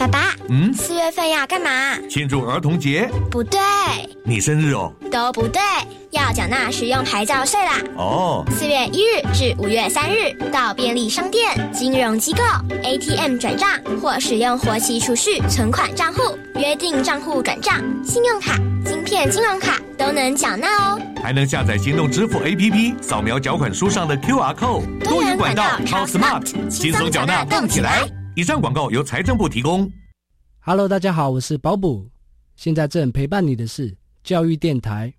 [0.00, 1.68] 爸爸，嗯，四月份要干嘛？
[2.08, 3.06] 庆祝儿童节？
[3.30, 3.60] 不对，
[4.24, 4.90] 你生日哦？
[5.12, 5.60] 都不对，
[6.10, 7.82] 要缴纳使用牌照税啦。
[7.98, 12.42] 哦，四月一日至五月三日，到便利商店、金融机构、
[12.82, 13.68] ATM 转账
[14.00, 16.22] 或使用活期储蓄存款账户
[16.54, 18.54] 约定账户转账，信用卡、
[18.86, 20.98] 芯片金融卡都能缴纳哦。
[21.22, 28.08] 还能下载行动支付 APP，扫描缴款书上的 QR code，多元管道超 smart，轻松缴纳动起来。
[28.36, 29.90] 以上广告由财政部提供。
[30.60, 32.08] Hello，大家好，我是保姆，
[32.54, 35.12] 现在正陪伴你的是教育电台。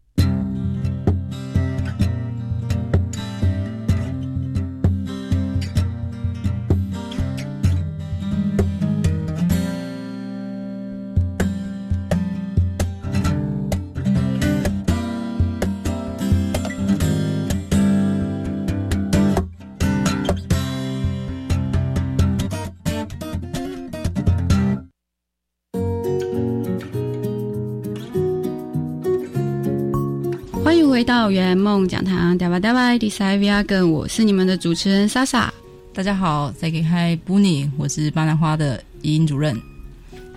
[31.22, 35.54] 到圆梦讲堂，大家大家第三 V R 跟我是你们的主持人莎莎。
[35.94, 39.56] 大家好，再给嗨 Bunny，我是巴兰花的语音主任。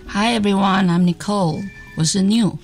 [0.07, 1.63] Hi everyone, I'm Nicole，
[1.97, 2.59] 我是 New。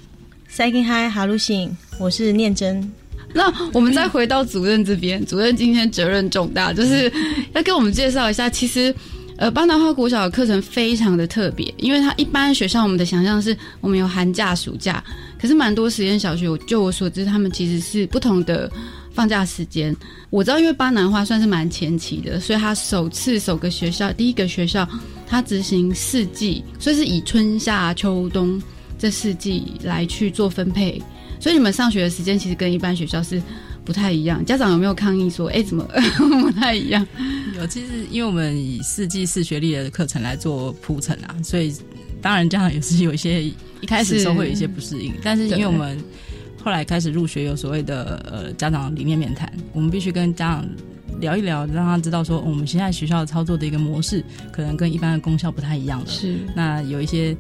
[0.52, 2.92] Second Hi 哈鲁信，我是念真。
[3.34, 7.12] 那我们再回到主任这边，主任今天责任重大，就是
[7.54, 8.94] 要给我们介绍一下，其实。
[9.42, 15.04] 呃，巴拿花国小的课程非常的特别，因为它一般学校我们的想象是我们有寒假、暑假，
[15.40, 18.72] 可是蛮多实验小学，我就我所知，他们其实是不同的
[19.16, 19.98] 放假时间。
[20.30, 24.88] 我知道，因为巴南花算是蛮前期的，所以它首次首个学校第一个学校，
[25.26, 28.62] 它执行四季，所以是以春夏秋冬
[29.00, 31.02] 这四季来去做分配，
[31.40, 33.42] 所以你们上学的时间其实跟一般学校是
[33.92, 34.44] 不太一样。
[34.46, 35.86] 家长有没有抗议说，哎，怎么
[36.42, 37.06] 不太一样？
[37.58, 41.76] 有，其实因为我们以四季四学历的课程来做铺陈啊，所以
[42.22, 46.02] 当然家长也是有一些一开始的时候会有一些不适应，但是因为我们
[46.64, 50.70] 后来开始入学有所谓的呃家长理念面谈，我们必须跟家长
[51.20, 54.24] 聊一聊，让他知道说、哦、我们现在学校操作的一个模式
[54.54, 57.36] 可能跟一般的功效不太一样的，是那有一些。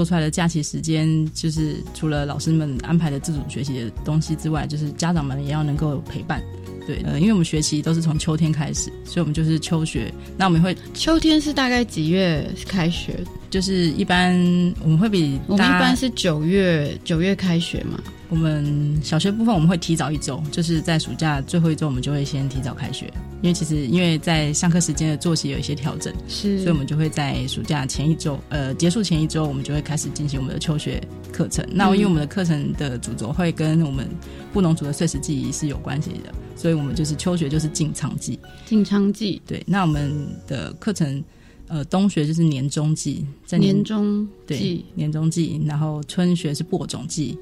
[0.00, 6.42] 做出来的假期时间，就是除了老师们安排的自主学习的东西之外，就是家长们也要能够陪伴。
[6.90, 10.12] 对，呃，因为我们学期都是从秋天开始，所以我们就是秋学。
[10.36, 13.20] 那我们会秋天是大概几月开学？
[13.48, 14.34] 就是一般
[14.82, 18.00] 我们会比我们一般是九月九月开学嘛。
[18.28, 23.12] 我们小学部分我们会提早一周，就是在暑假最后一周，我们就会先提早开学。
[23.42, 31.66] 因为其实因为在上课时间的作息有一些调整，是，所以我们就会在暑假前一周，呃，结束前一周，我们就会开始进行我们的秋学课程。
[31.72, 34.08] 那因为我们的课程的主轴会跟我们
[34.52, 39.40] 布农族的碎石记忆是有关系的，所以我们就是秋学就是进仓季，进仓季。
[39.46, 40.12] 对，那我们
[40.46, 41.24] 的课程。
[41.72, 47.38] 呃，冬学就是年中季，在年中对年中季，然后春学是播种季，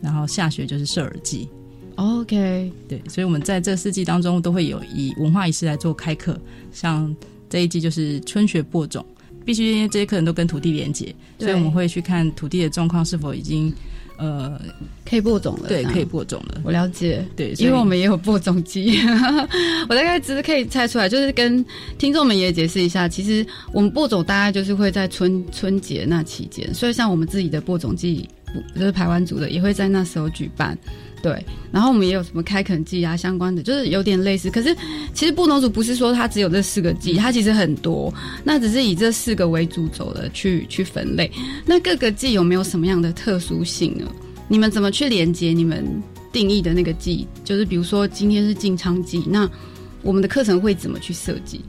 [0.00, 1.48] 然后夏学就是射耳季。
[1.96, 7.12] OK，对，所以我们在这四季当中都会有以文化仪式来做开课，像
[7.50, 9.04] 这一季就是春学播种，
[9.44, 13.74] 必须因为这些课程都跟土地连接，所以我们会去看土地的状况是否已经。
[14.22, 14.60] 呃，
[15.04, 16.60] 可以播种了，对，可以播种了。
[16.62, 18.96] 我了解，对，因为我们也有播种机，
[19.90, 21.64] 我大概只是可以猜出来，就是跟
[21.98, 28.28] 听众们也解释一下，其实我们播种大概就是会在春春节那期间，所以像我们自己的播种季，
[28.76, 30.78] 就是台湾族的，也会在那时候举办。
[31.22, 34.50] 对，然后我们也有什么开垦季啊相关的，就是有点类似。
[34.50, 34.76] 可是
[35.14, 41.30] 其实布农族不是说它只有这四个季，它其实很多，那只是以这四个为主轴的去去分类。
[41.64, 44.04] 那各个季有没有什么样的特殊性呢？
[44.48, 45.86] 你们怎么去连接你们
[46.32, 47.26] 定义的那个季？
[47.44, 49.48] 就是比如说今天是进仓季，那
[50.02, 51.60] 我们的课程会怎么去设计？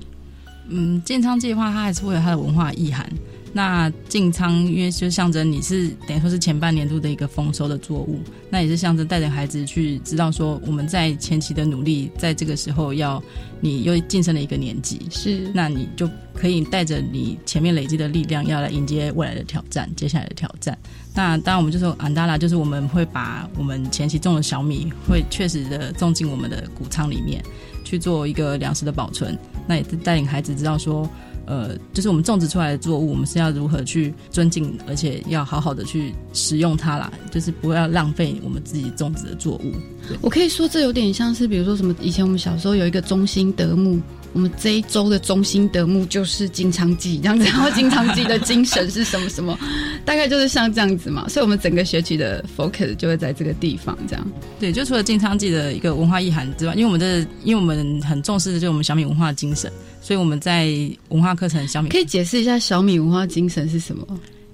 [0.67, 3.07] 嗯，建仓季的话，它还是会有它的文化意涵。
[3.55, 13.21] 那进仓因为就象征你是等于说是前半年度的一个丰收的作物，那也是象征带着孩子去知道说我们在前期的努力，在这个时候要
[13.61, 20.75] 你又晋升了一个年级，是，那你就可以带着你前面累积的力量，要来迎接未来的挑战，接下来的挑战。
[21.13, 27.43] 那当然，我们就说安达拉，就是我们会把我们前期种的小米，会确实的种进我们的谷仓里面
[27.83, 29.37] 去做一个粮食的保存。
[29.67, 31.07] 那也是带领孩子知道说，
[31.45, 39.73] 呃，就是我们种植出来的作物，我们是要如何去尊敬，而且要好好的去使用它啦，就是不要浪费我们自己种植的作物。
[40.21, 43.99] 我可以说，这有点像是，比如说什么，以前我们小时候有一个中心德牧。
[44.33, 49.57] 我们这一周的中心德目就是金昌记这样子，然后金昌记的精神是什么什么，
[50.03, 51.29] 大概就是像这样子嘛。
[51.29, 54.31] 所以，我们整个学期的 focus 就会在这个地方这样。
[54.59, 60.73] 对，就除了金昌记的一个文化意涵之外，因为我们的，因为我们很重视的就是我们小米文化精神，所以我们在
[61.09, 64.05] 文化课程小米可以解释一下小米文化精神是什么？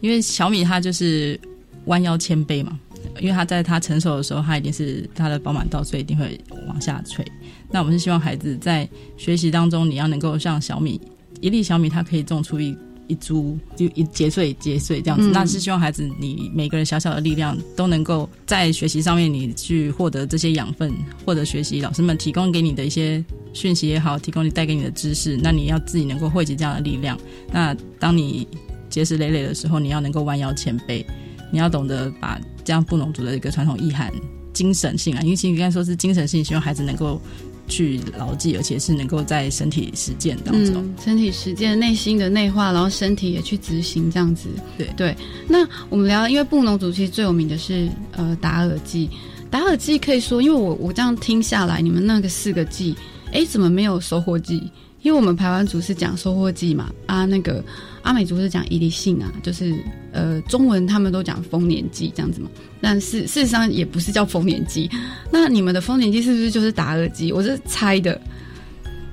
[0.02, 1.40] 因为小米它就是
[1.86, 2.78] 弯腰谦卑嘛，
[3.20, 7.26] 因为他在他成熟的时候，他一定是他的饱满稻穗一定会往下垂。
[7.72, 11.00] 那我们是希望孩子在学习当中，你要能够像小米
[11.42, 12.76] 一粒小米，它可以种出一
[13.08, 15.30] 一株，就一结穗结穗这样子。
[15.34, 20.94] 那是希望孩子你每个人小小的力量都能够在学习上面，你去获得这些养分，
[21.26, 25.38] 或者学习老师们提供给你的一些讯息也好，提供你带给你的知识。
[25.42, 27.18] 那你要自己能够汇集这样的力量。
[27.52, 28.48] 那当你
[28.90, 31.04] 结实累累的时候，你要能够弯腰谦卑，
[31.52, 32.40] 你要懂得把
[32.70, 34.14] 这样布农族的一个传统意涵、
[34.54, 37.20] 精神性啊，因为其实应该说是精神性，希望孩子能够。
[37.68, 44.50] 去牢记，而且是能够在身体实践当中，身体实践、内心的内化，然后身体也去执行这样子。
[44.76, 45.16] 对对。
[45.48, 49.08] 那我们聊，因为布农族其实最有名的是呃打耳祭，
[49.52, 52.96] 打耳祭可以说，因为我我这样听下来，你们那个四个祭，
[53.32, 54.72] 哎，怎么没有收获祭？
[55.02, 57.64] 因为我们台湾族是讲收获季嘛，啊，那个
[58.02, 59.74] 阿美族是讲伊犁性啊，就是
[60.12, 62.50] 呃中文他们都讲丰年祭这样子嘛，
[62.82, 64.90] 但是事实上也不是叫丰年祭，
[65.32, 67.32] 那你们的丰年祭是不是就是打耳机？
[67.32, 68.20] 我是猜的，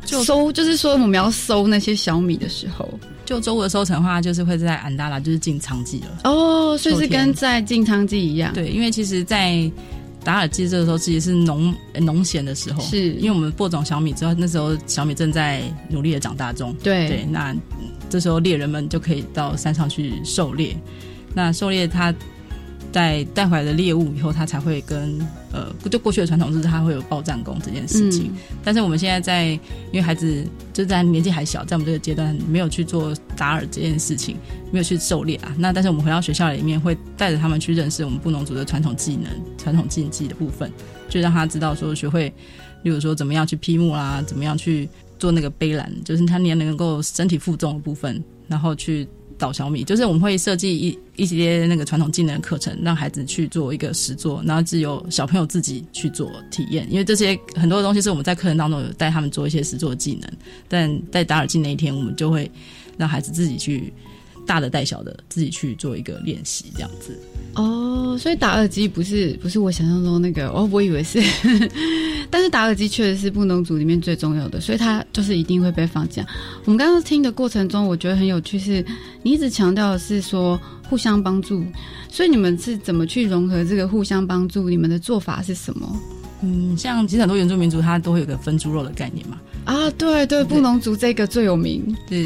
[0.05, 2.89] 就收就是说我们要收那些小米的时候，
[3.25, 6.21] 就周五的收成的话，就是会在安达拉就是进仓季了。
[6.25, 9.71] 哦，所以是跟在进仓季一样，对，因为其实，在
[10.27, 16.75] 达尔季这个时候其实是农农闲的时候，是因为我们播种小米之后，那时候小米正在努力的长大中。
[16.83, 17.55] 对对，那
[18.11, 20.77] 这时候猎人们就可以到山上去狩猎。
[21.33, 22.13] 那狩猎它。
[22.93, 25.19] 在带回来的猎物以后，他才会跟
[25.53, 28.33] 呃，就过去的传统就是他会有报战功这件事情。
[28.65, 34.37] 但是我们现在在，因为孩子就在年纪还小，在我们这个阶段没有去做打耳这件事情，
[34.73, 35.55] 没有去狩猎啊。
[35.59, 39.27] 那但是我们回到学校里面，会带着他们去认识我们布农族的传统技能、
[39.59, 40.73] 传统禁忌的部分，
[41.09, 42.33] 就让他知道说学会，
[42.83, 49.07] 例如说怎么样去劈木啦，怎么样去做那个背篮，就是他你能够身体负重的部分，然后去。
[49.39, 56.87] 导小米，就是我们会设计一一些那个传统技能课程，让孩子去做一个实做，然后只有小朋友自己去做体验。
[56.91, 60.31] 因为这些很多的东西是我们在课程当中有带他们做一些实做技能，
[60.69, 62.51] 但在打耳机那一天，我们就会
[62.97, 63.93] 让孩子自己去
[64.47, 67.19] 大的带小的自己去做一个练习，这样子。
[67.57, 71.23] 哦，所以打耳机不是不是我想象中那个，哦，我以为是。
[72.31, 76.27] 但是打耳机确实是布农族里面最重要的，所以它就是一定会被放假。
[76.65, 78.85] 我们刚刚听的过程中，我觉得很有趣，是
[79.23, 81.65] 你一直强调的是说互相帮助，
[82.11, 84.69] 所以你们是怎么去融合这个互相帮助？
[84.69, 86.01] 你们的做法是什么？
[86.43, 89.39] 嗯，像其实很多原住民族，它都会有个分猪肉的概念嘛。
[89.67, 91.85] 啊，对对，布农族这个最有名。
[92.09, 92.25] 对，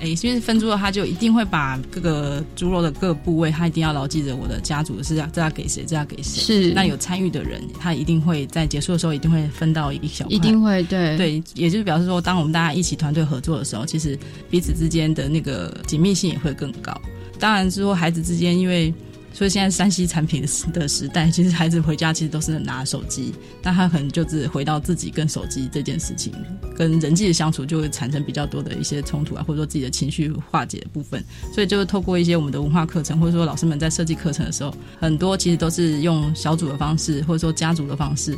[0.00, 6.40] 哎， 因为分猪肉，他就一定会把各个猪肉的各部位，他一定要牢记着我的家族是要这要给谁，这要给谁。
[6.40, 6.72] 是。
[6.72, 10.34] 那有参与的人，他一定会在结束的时候，一定会分到一小块。
[10.34, 14.16] 一定会，对对，也就是表示说，当我们大家一起团队合作的时候，其实
[14.48, 16.96] 彼此之间的那个紧密性也会更高。
[17.40, 18.94] 当然是说，孩子之间因为。
[19.38, 26.32] 所以现在山西产品的时代，其实孩子回家其实都是拿手机，那他可能就是回到自己跟手机这件事情，
[26.76, 31.24] 跟人际的相处就会产生比较多的一些冲突啊，或者说自己的情绪化解部分。
[31.54, 38.36] 所以就是透过一些我们的文化课程，或者说老师们在设计课程的时候，很多其实都是用小组的方式，或者说家族的方式，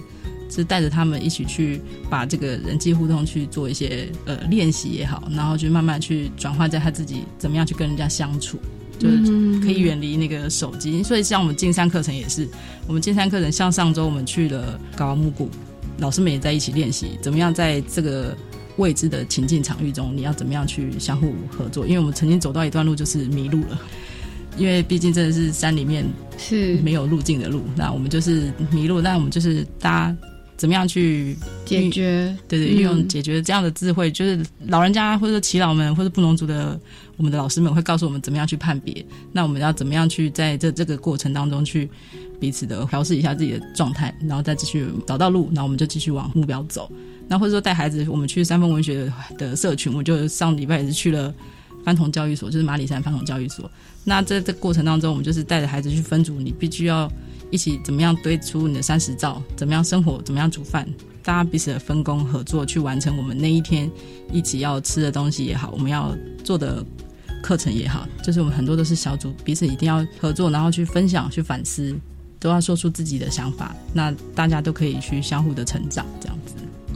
[0.51, 1.81] 是带着他们一起去
[2.11, 8.59] 把这个人际互动去做一些呃练习也好，然后就慢慢去转换在他自己怎么样去跟人家相处。
[9.01, 12.47] 就是可以远离那个手机，所以像我们进山课程也是，
[12.87, 15.49] 我们进山课程像上周我们去了高木谷，
[15.99, 18.37] 老师们也在一起练习，怎么样在这个
[18.77, 21.87] 未知的情境场域中，你要怎么样去相互合作？
[21.87, 23.81] 因为我们曾经走到一段路就是迷路了，
[24.59, 26.05] 因为毕竟真的是山里面
[26.37, 30.17] 是没有路径的路， 那我们就是迷路，那我们就是大家
[30.61, 31.35] 怎么样去
[31.65, 32.37] 解决？
[32.47, 36.79] 对对，运用解决这样的智慧，就是老人家或者说耆老们或者布农族的
[37.17, 39.03] 我们的老师们会告诉我们怎么样去判别。
[39.33, 41.89] 那我们要怎么样去在这这个过程当中去
[42.39, 46.93] 彼此的调试一下自己的状态，然后再继续找到路，然后我们就继续往目标走。
[47.27, 51.33] 那或者说带孩子，我们去三峰文学的社群，我就上礼拜也是去了
[51.83, 53.71] 番童教育所，就是马里山番童教育所。
[54.05, 57.11] 那在这过程当中，我们就是带着孩子去分组，你必须要
[57.51, 60.89] 一起怎么样堆出你的三十兆，怎么样生活，怎么样煮饭，
[61.23, 63.91] 大家彼此的分工合作去完成我们那一天
[64.33, 66.85] 一起要吃的东西也好，我们要做的
[67.43, 71.95] 课程也好，就是我们很多都是小组彼此一定要合作，然后去分享、去反思，
[72.39, 76.55] 都要说出自己的想法，那大家都可以去相互的成长，这样子。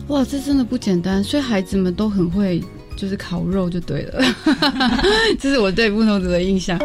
[0.09, 2.63] 哇，这真的不简单，所以孩子们都很会，
[2.97, 4.23] 就是烤肉就对了。
[5.41, 6.79] 这是我对布农族的印象。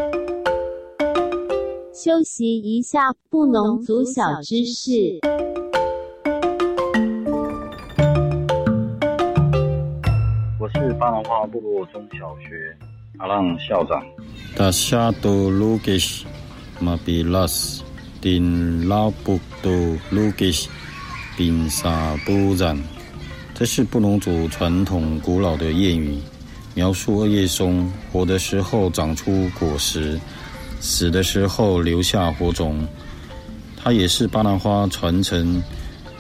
[2.02, 5.20] 休息一下，布农族小知识。
[10.58, 12.74] 我是巴南花部落中小学
[13.18, 14.02] 阿浪校长。
[14.56, 16.24] 大夏都卢吉斯，
[16.80, 17.84] 马比拉斯，
[18.22, 19.70] 丁拉布都
[20.10, 20.70] 卢吉斯，
[21.36, 22.82] 宾沙布然。
[23.54, 26.18] 这是布农族传统古老的谚语，
[26.76, 30.18] 描述二叶松活的时候长出果实，
[30.80, 32.88] 死的时候留下火种。
[33.82, 35.62] 它也是巴拿花传承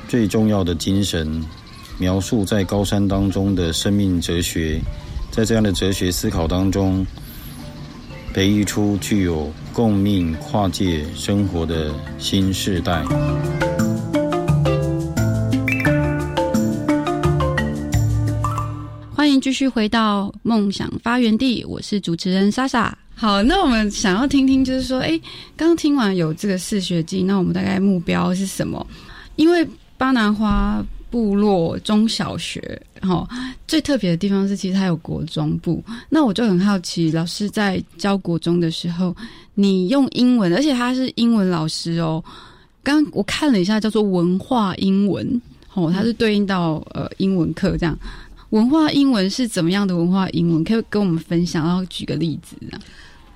[0.07, 1.43] 最重要的精神，
[1.97, 4.80] 描述在高山当中的生命哲学。
[5.30, 7.05] 在这样的哲学思考当中，
[8.34, 13.03] 培育出具有共命、跨界生活的新世代。
[19.14, 22.97] 欢迎继续回到梦想发源地，我是主持人莎莎。
[23.20, 25.20] 好，那我们想要听听，就是说，哎，
[25.58, 28.88] 刚听完有这个四学季，那我们大概目标是什么？
[29.36, 29.68] 因为
[29.98, 33.28] 巴南花部落中小学，哈，
[33.68, 35.84] 最特别的地方是，其实它有国中部。
[36.08, 39.14] 那我就很好奇，老师在教国中的时候，
[39.54, 42.24] 你用英文，而且他是英文老师哦。
[42.84, 45.42] 刚我看了一下，叫做文化英文，
[45.74, 48.00] 哦，它是对应到呃英文课这样。
[48.52, 50.64] 文化英文是怎么样的文化英文？
[50.64, 52.80] 可以跟我们分享，然后举个例子啊。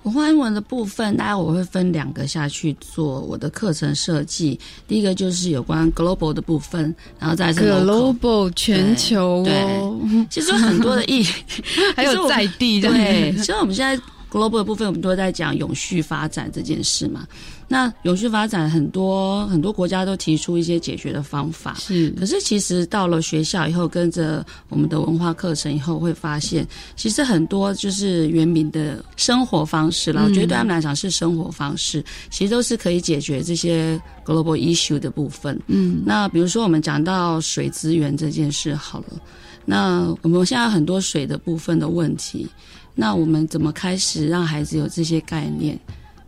[0.04, 4.60] 文化英文的部分，大概我会分两个下去做我的课程设计。
[4.88, 10.00] 第一个就是有关 global 的部分，然后再是 global 全球哦。
[10.30, 11.26] 其实很多的意，
[11.96, 13.32] 还有在地对。
[13.38, 14.02] 所以我们现在
[14.34, 17.28] global 的部分，我们都在讲永续发展这件事嘛。
[17.68, 22.10] 那永续发展很多很多国家都提出一些解决的方法，是。
[22.12, 30.24] 可是其实到了学校以后，跟着我们的文化课程以后，会发现其实很多就是原民的生活方式了。
[30.24, 35.60] 我觉得对他们来讲是生活方式，其实都是可以解决这些 global issue 的部分。
[35.68, 39.20] 嗯，那比如说我们讲到水资源这件事好了，
[39.66, 42.48] 那我们现在很多水的部分的问题，
[42.96, 45.80] 那我们怎么开始让孩子有这些概念？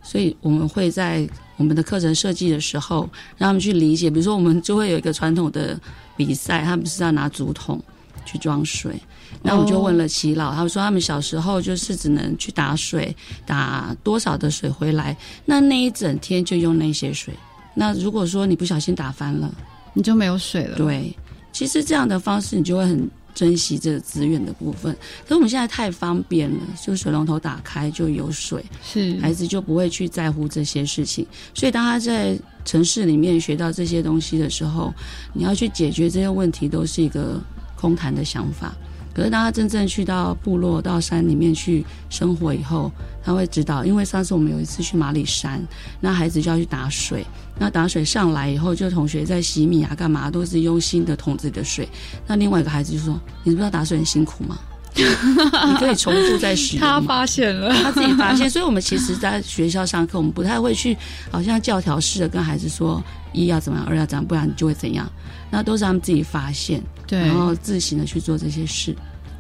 [0.02, 4.10] 所以我们会在我们的课程设计的时候，让他们去理解。
[4.10, 5.80] 比如说，我们就会有一个传统的
[6.16, 7.82] 比赛，他们是要拿竹筒
[8.24, 8.94] 去装水。
[9.42, 17.34] 那我就问了齐老，他们说他们小时候就是只能去打水，打多少的水回来，那那一整天就用那些水。
[17.74, 19.54] 那如果说你不小心打翻了，
[19.94, 20.78] 你就没有水了。
[20.78, 21.16] 对，
[21.52, 23.10] 其实这样的方式你就会很。
[23.36, 24.92] 珍惜这个资源的部分，
[25.24, 31.28] 可是我们现在太方便了，就水龙头打开就有水，是孩子就不会去在乎这些事情。
[31.54, 34.92] 所以当他在城市里面学到这些东西的时候，
[35.34, 37.40] 你要去解决这些问题，都是一个
[37.76, 38.74] 空谈的想法。
[39.16, 42.92] 可是当他真正去到部落、到山里面去生活以后，
[43.24, 45.66] 他会知道，因为上次我们有一次去马里山，
[46.02, 47.26] 那孩子就要去打水。
[47.58, 51.88] 那打水上来以后，就同学在洗米啊，干嘛都是用新的桶子里的水。
[52.28, 54.58] 那另外一个孩子就说：“你不知道打水很辛苦吗？
[54.98, 58.50] 你可以重复再使用。”他发现了，他自己发现。
[58.50, 60.98] 所以，我们其实在学校上课，我们不太会去
[61.32, 63.02] 好像教条式的跟孩子说
[63.32, 65.10] 一要怎么样，二要怎样，不然你就会怎样。
[65.50, 68.96] 那都是他们自己发现，对，然后自行的去做这些事。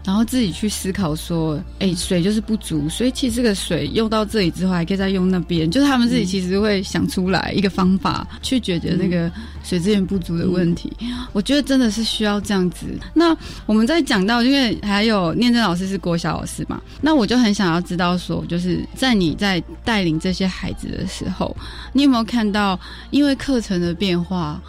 [0.05, 9.31] 然后自己去思考说，哎，水就是不足，所以其实这个水用到这里之后，还可以再用那边，就是他们自己其实会想出来一个方法去解决那个
[9.63, 10.93] 水资源不足的问题。
[11.33, 12.85] 我觉得真的是需要这样子。
[13.15, 13.35] 那
[13.65, 21.57] 我们在讲到，因为还有念真老师是国小老师嘛，那我就很想要知道说，就是在你在带领这些孩子的时候，
[21.93, 22.79] 你有没有看到
[23.09, 24.61] 因为课程的变化？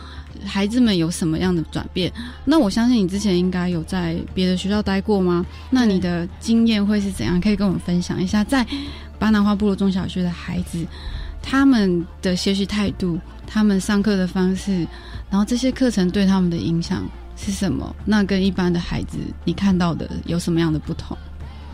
[0.45, 2.13] 孩子们有什么样的转变？
[2.45, 5.45] 那我相信你之前应该有在别的学校待过吗？
[5.71, 7.41] 那你的经验会是怎样？
[7.41, 8.67] 可以跟我们分享一下，在
[9.19, 10.85] 巴拿花部落中小学的孩子，
[11.43, 14.87] 他们的学习态度、他们上课的方式，
[15.31, 17.95] 然后这些课程对他们的影响是什么？
[18.05, 21.17] 那跟一般的孩子你看到的有什么样的不同？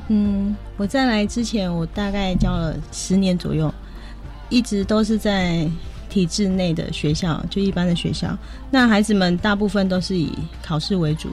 [0.08, 3.72] 嗯，我在来之前，我大概教了十年左右，
[4.48, 5.66] 一直都是在
[6.12, 8.36] 体制内的学校，就一般的学校。
[8.70, 10.30] 那孩子们大部分都是以
[10.62, 11.30] 考试为主，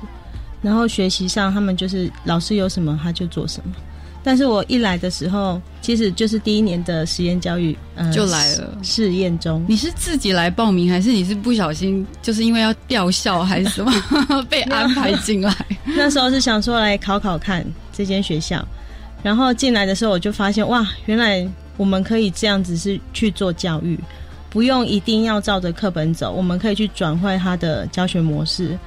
[0.62, 3.76] 然后学习上他们就是老师有什么他就做什么。
[4.22, 9.66] 但是我一来的时候，其实就是第一年的实验教育，呃，就来了试验中。
[9.68, 13.92] 你是自己来报名，还是你是不小心，就是因为要调校还是什么
[14.50, 15.54] 被安排进来？
[15.86, 18.66] 那时候是想说来考考看这间学校，
[19.24, 23.98] 然后进来的时候我就发现，哇，原来我们可以这样子是去做教育，
[24.50, 28.78] 不用一定要照着课本走，我们可以去转换他的教学模式。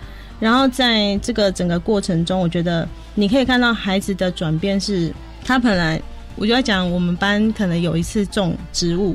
[0.40, 6.02] 然后在这个整个过程中，我觉得你可以看到孩子的转变是，他本来
[6.34, 9.14] 我就在讲，我们班可能有一次种植物，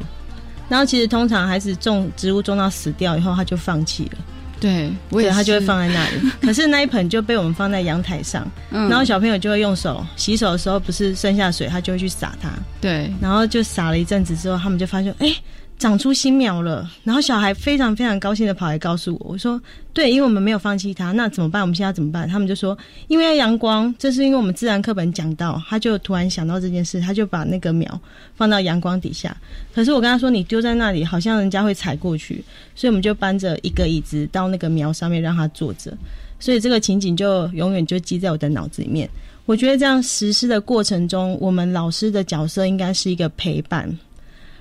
[0.70, 4.18] 然后其实通常孩子种植物种到死掉以后，他就放弃了，
[4.58, 6.32] 对，我也他就会放在那里。
[6.41, 15.36] 可是那一盆就被我们放在阳台上， 然后小朋友就会用手洗手的时候，不是剩下水，他就会去撒它，对，然后就撒了一阵子之后，他们就发现，哎。
[15.80, 19.61] 长出新苗了，然后小孩非常非常高兴的跑来告诉我，我说
[19.93, 21.61] ：“对，因为我们没有放弃它，那怎么办？
[21.61, 22.75] 我们现在怎么办？”他们就说
[23.07, 28.01] ：“因为要阳光，这是因为我们自然课本讲到。”他就突然想到这件事，他就把那个苗
[28.36, 29.38] 放到阳光底下。
[29.71, 35.95] 可是我跟他说：“你丢在那里，好像人家会踩过去。”所以我们就搬着一个椅子到那个苗上面让他坐着。
[36.39, 39.07] 所以这个情景就永远就记在我的脑子里面。
[39.45, 43.95] 我觉得这样实施的过程中，我们老师的角色应该是一个陪伴。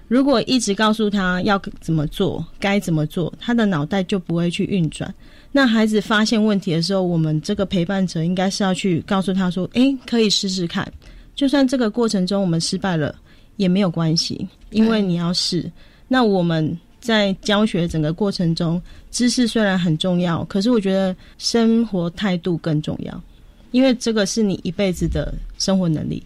[0.08, 5.12] 如果一直告诉他要怎么做，该怎么做，他的脑袋就不会去运转。
[5.50, 10.86] 那孩子发现问题的时候，我们这个陪伴者应该是要去告诉他说：“诶，可以试试看，
[11.34, 13.14] 就算这个过程中我们失败了
[13.56, 15.70] 也没有关系，因为你要试。”
[16.06, 18.80] 那我们在教学整个过程中，
[19.10, 23.20] 知识虽然很重要，可是我觉得生活态度更重要，
[23.72, 26.22] 因为这个是你一辈子的生活能力。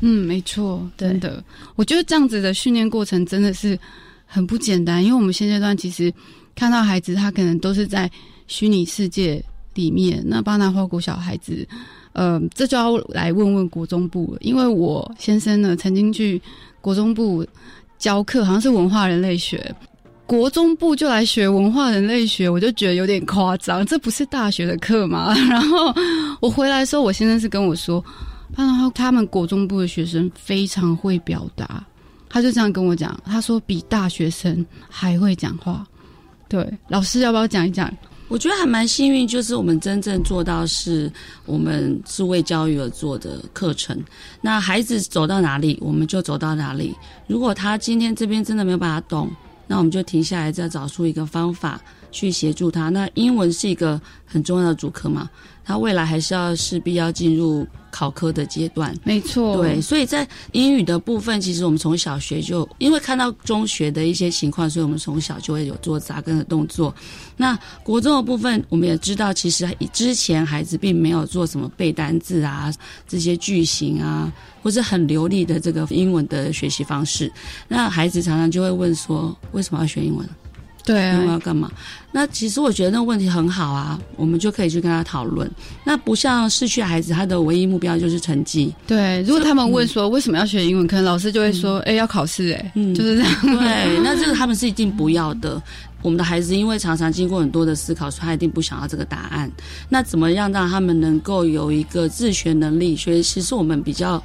[0.00, 1.42] 嗯，没错，真的，
[1.74, 3.78] 我觉得这样子的训练过程真的是
[4.26, 6.12] 很不简单，因为我们现阶段其实
[6.54, 8.10] 看到孩子，他可能都是在
[8.46, 9.42] 虚拟世界
[9.74, 10.22] 里面。
[10.26, 11.66] 那巴拿花国小孩子，
[12.12, 16.40] 呃，这就要来问问国中部了，因为我先生呢曾经去
[16.82, 17.46] 国中部
[17.98, 19.74] 教课，好像是文化人类学，
[20.26, 25.34] 国中部就来学文化人类学，我就觉得有点夸张，这不是大学的课吗？
[25.48, 25.94] 然后
[26.40, 28.04] 我回来的时候，我先生是跟我说。
[28.54, 31.84] 然后他们国中部的学生非常会表达，
[32.28, 35.86] 他就这样跟我讲，他说比大学生还会讲话。
[36.48, 37.92] 对，老师要不要讲一讲？
[38.28, 41.10] 我觉得还蛮幸运，就是我们真正做到是
[41.44, 43.96] 我们是为教育而做的课程。
[44.40, 46.92] 那孩子走到哪里，我们就走到哪里。
[47.28, 49.30] 如果他今天这边真的没有办法懂，
[49.68, 51.80] 那我们就停下来，再找出一个方法
[52.10, 52.88] 去协助他。
[52.88, 55.30] 那英文是一个很重要的主科嘛？
[55.66, 59.56] 他未来还是要势必要进入考科的阶段，没错。
[59.56, 66.94] 对，所以在英语的部分，其实我们从小学就因为看到中学的一些情况，所以我们从小就会有做扎根的动作。
[67.36, 72.72] 那国中的部分，我们也知道，其实之前孩子并没有做什么背单字啊，
[73.08, 77.32] 这些句型啊，或是很流利的这个英文的学习方式。
[77.66, 80.28] 那孩子常常就会问说：为什么要学英文？
[80.86, 81.70] 对，因为要干嘛？
[82.12, 85.50] 那其实我觉得那个问题很好啊，我们就可以去跟他讨论。
[85.84, 88.72] 那不像市区孩子，他的唯一目标就是成绩。
[88.86, 95.60] 对，如果他们问说为什么要学英文，可能老师就会说：“哎，要考试，哎，嗯，就是这样。”对， 那这个他们是一定不要的。
[96.02, 99.50] 我们的孩子因为常常经过很多的思考，所以他一定不想要这个答案。
[99.88, 102.94] 那怎么样让他们能够有一个自学能力？
[102.94, 104.22] 所以其实我们比较。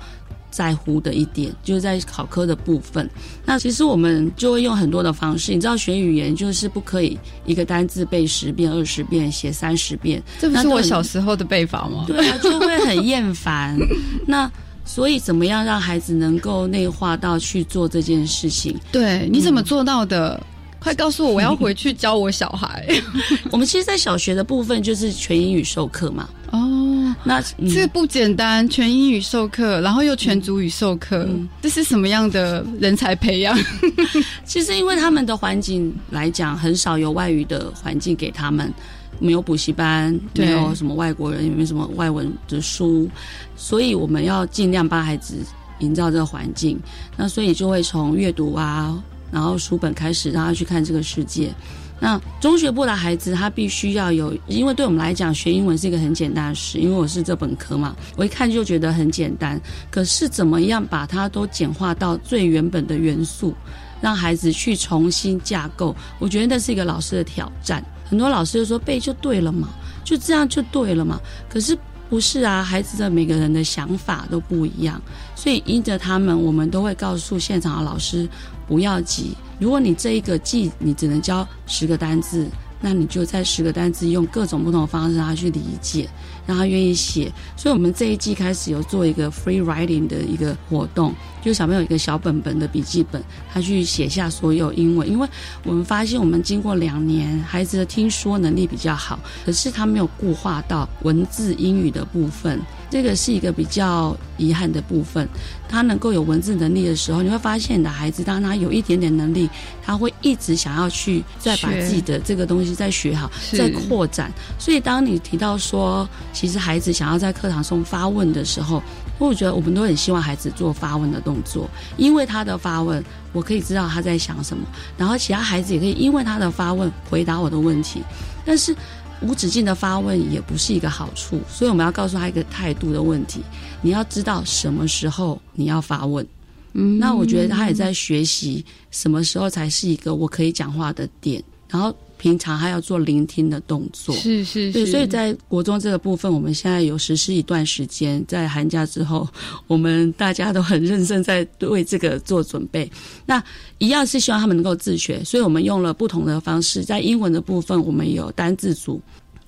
[0.51, 3.09] 在乎的一点就是在考科的部分，
[3.45, 5.53] 那其实我们就会用很多的方式。
[5.53, 12.03] 你知道学语言就是不可以一个单字背十遍、二十遍，写三十遍，这不是我小时候的背法吗？
[12.05, 13.79] 对啊，就会很厌烦。
[14.27, 14.51] 那
[14.83, 18.77] 所以怎么样让孩子能够内化到去做这件事情？
[18.91, 20.39] 对，你怎么做到的？
[20.81, 22.87] 快告诉我，我要回去教我小孩。
[23.51, 26.27] 我们其实，在小学的部分就是全英语授课嘛。
[26.49, 27.39] 哦，那
[27.71, 31.29] 这不简单，全英语授课，然后又全族语授课，
[31.61, 33.55] 这是什么样的人才培养？
[34.43, 38.73] 其实，因为他们的环境来讲，很少有外语的环境给他们，
[39.19, 43.07] 没有补习班，没有什么外国人，也没什么外文的书，
[43.55, 45.35] 所以我们要尽量帮孩子
[45.77, 46.77] 营造这个环境。
[47.15, 49.01] 那所以就会从阅读啊。
[49.31, 51.53] 然后书本开始让他去看这个世界。
[51.99, 59.61] 那中学部的孩子，他必须要有，因为对我们来讲，学英文是一个很简单的事，因为我是这本科嘛，我一看就觉得很简单。
[59.91, 63.53] 可是怎么样把它都简化到最原本的元素？
[64.01, 65.95] 让孩子去重新架构。
[66.17, 67.85] 我觉得那是一个老师的挑战。
[68.03, 69.69] 很多老师就说背就对了嘛，
[70.03, 71.21] 就这样就对了嘛。
[71.47, 71.77] 可是
[72.11, 75.01] 不是啊，孩子的每个人的想法都不一样，
[75.33, 78.27] 所以依着他们，我们都会告诉现场的老师
[78.67, 79.31] 不要急。
[79.59, 82.45] 如果你这一个记你只能教十个单字，
[82.81, 86.09] 那你就在十个单字用各种不同的方式让他去理解。
[86.47, 93.23] 让他愿意写，所以我们这一季开始有做一个 free writing 的一个活动，就小朋友一个小本本的笔记本，
[93.53, 95.07] 他去写下所有英文。
[95.07, 95.27] 因为
[95.63, 102.59] 我们发现，我们经过两年，孩子的听说能力比较好，可是他没有固化到文字英语的部分，
[102.91, 105.27] 这个是一个比较遗憾的部分。
[105.67, 109.49] 他能够有文字能力的时候，你会发现你的孩子，当他有一点点能力，
[109.81, 114.29] 他会一直想要去再把自己的这个东西再学好，再扩展。
[114.59, 118.83] 所以，当你提到说，其实孩子想要在课堂中发问的时候，
[119.17, 124.67] 我觉得我们都很希望孩子做发问的动作，因为他的发问，我可以知道他在想什么，
[124.97, 128.03] 然后其他孩子也可以因为他的发问回答我的问题，
[128.43, 128.75] 但是。
[129.21, 133.41] 无止境的发问也不是一个好处，所以我们要告诉他一个态度的问题。
[133.81, 136.25] 你要知道什么时候你要发问。
[136.73, 141.95] 嗯，那我觉得他也在学习什么时候才是一个我可以讲话的点，然后。
[142.21, 149.27] 平常还要做聆听的动作，是是，对，所以在国中这个部分，我们现在有实施一段时间，在寒假之后，
[149.65, 152.87] 我们大家都很认真在为这个做准备。
[153.25, 153.43] 那
[153.79, 159.01] 一样是希望他们能够自学，所以我们用了不同的方式，在英文的部分，我们有单字组。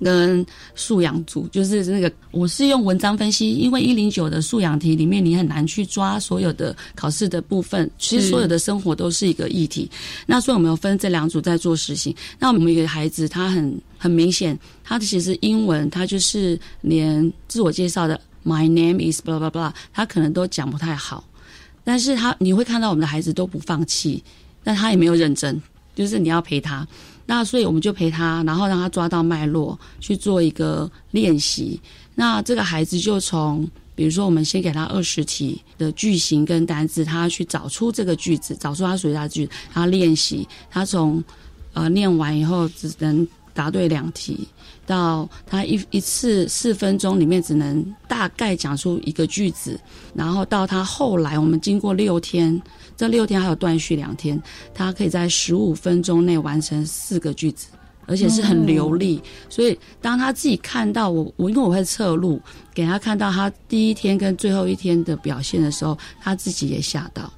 [0.03, 0.45] 跟
[0.75, 9.89] 素养组就是那个，我是用文章分析，因为一零九的素养题里面，你很难去抓所有的考试的部分，其实所有的生活都是一个议题。
[10.25, 12.13] 那所以我们有分这两组在做实行。
[12.37, 21.23] 那我们一个孩子，他很很明显，他其实英文他就是连自我介绍的 My name is blah blah blah，他可能都讲不太好，
[21.83, 24.21] 但是他你会看到我们的孩子都不放弃，
[24.63, 25.61] 但他也没有认真，
[25.95, 26.85] 就是你要陪他。
[27.25, 31.79] 那所以我们就陪他，然后让他抓到脉络去做一个练习。
[32.15, 40.47] 那这个孩子就从，比如说我们先给他二十题的句型跟单字，他去找出这个句子，找出他属于他的句子，他练习。
[40.69, 41.23] 他从
[41.73, 44.47] 呃念完以后只能答对两题，
[44.85, 49.79] 到他一一次四分钟里面只能大概讲出一个句子，
[50.13, 52.61] 然后到他后来我们经过六天。
[53.03, 54.41] 这六天还有断续两天，
[54.73, 57.67] 他可以在十五分钟内完成四个句子，
[58.05, 59.21] 而且是很流利。
[59.49, 62.39] 所以当他自己看到我，我因为我会侧录
[62.73, 67.29] 给他看到他第一天跟最后一天的表现的时候，他自己也吓到。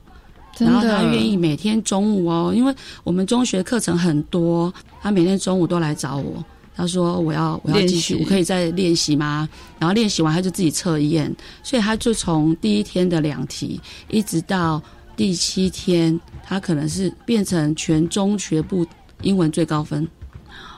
[0.59, 2.71] 然后他愿意每天中午哦，因为
[3.03, 6.45] 我们中学课程很多，他每天中午都来找我。
[6.75, 9.49] 他说我要我要继续，我可以再练习吗？
[9.79, 14.79] 然后练习完他就自己测验，所以他就从第一天的两题一直到。
[15.15, 18.85] 第七天，他可能是变成全中学部
[19.21, 20.07] 英文最高分。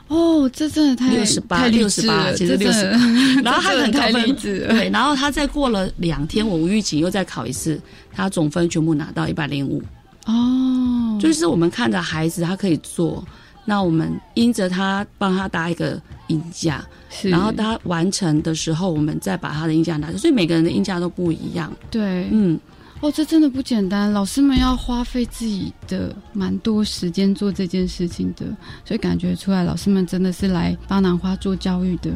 [0.08, 2.86] 哦，这真的太六十八，六十八，其实六十。
[3.44, 4.90] 然后他很高分，对。
[4.90, 7.78] 然后他再过了两天，我无预警又再考一次，
[8.14, 9.84] 他总分全部拿到一百零五。
[10.26, 13.22] 哦，就是我们看着孩子他可以做，
[13.66, 16.86] 那我们因着他帮他搭一个音架，
[17.24, 20.10] 然后他完成的时候，我们再把他的音架拿。
[20.14, 21.70] 所以每个人的音架都不一样。
[21.92, 22.58] 对，嗯。
[23.00, 28.46] 哦，这真的不简单，老师们要花费自己的蛮多时间做这件事情的，
[28.84, 32.10] 所以感觉出来，老师们真的是来巴南花做教育的，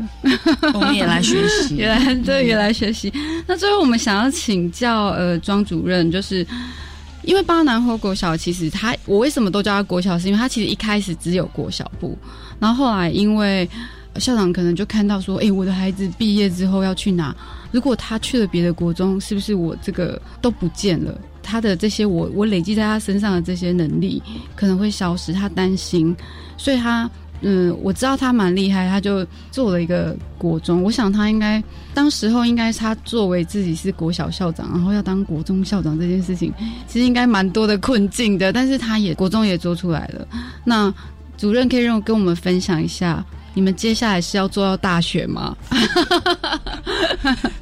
[0.74, 3.14] 我们也来学习， 也来对，也来学习。
[3.46, 6.46] 那最后我们想要请教呃庄主任，就是
[7.24, 12.18] 因为巴南花国小其实他，我为什么都叫他国小，是因为他其实一开始只有国小部，
[12.60, 13.70] 然后后来因为
[14.18, 17.36] 校长可能就看到说，哎，我的孩子毕业之后要去哪？
[17.72, 21.18] 如果他去了别的国中，是不是我这个都不见了？
[21.42, 24.22] 他的这些我我累积在他身上的这些能力
[24.56, 26.16] 可能会消失，他担心，
[26.58, 27.10] 所以他
[27.42, 30.84] 嗯，我知道他蛮厉害，他就做了一个国中。
[30.84, 36.54] 我想他应该当时候应该他作为自己是国小校长，然后要当国中校长这件事情，
[36.86, 38.54] 其实应该蛮多的困境的。
[38.54, 40.28] 但是他也国中也做出来了。
[40.64, 40.94] 那
[41.38, 43.26] 主任可以让跟我们分享一下。
[43.54, 45.56] 你们接下来是要做到大学吗？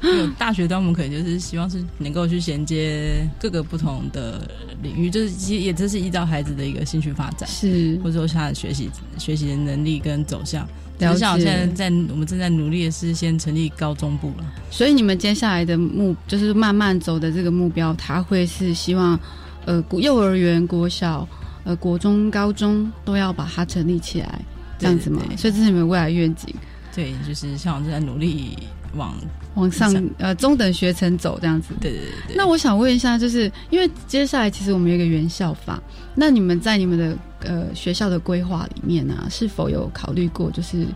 [0.02, 4.48] 有大学端，我们可能就是希望是能够去衔接各个不同的
[4.82, 10.66] 领域，就是其实也这是依照孩子的一个兴趣发展，是或者说他的学习学习的能力跟走向。
[10.98, 19.18] 就像我现在在我们正在努力的是先成立高中部了，所以你们接下来的目就是慢慢走的这个目标，他会是希望
[19.64, 21.26] 呃幼儿园、国小、
[21.64, 24.40] 呃国中、高中都要把它成立起来。
[24.80, 25.22] 这样子吗？
[25.36, 26.52] 所以这是你们未来愿景。
[26.92, 28.58] 对，就是像我正在努力
[28.96, 29.14] 往
[29.54, 31.74] 往上呃中等学程走这样子。
[31.80, 32.36] 对对对。
[32.36, 35.80] 那我想问一下，就是因为接下来其实我们有一个原校法，
[36.16, 40.86] 那你们在你们的呃学校的规划里面呢，是否有考虑过就是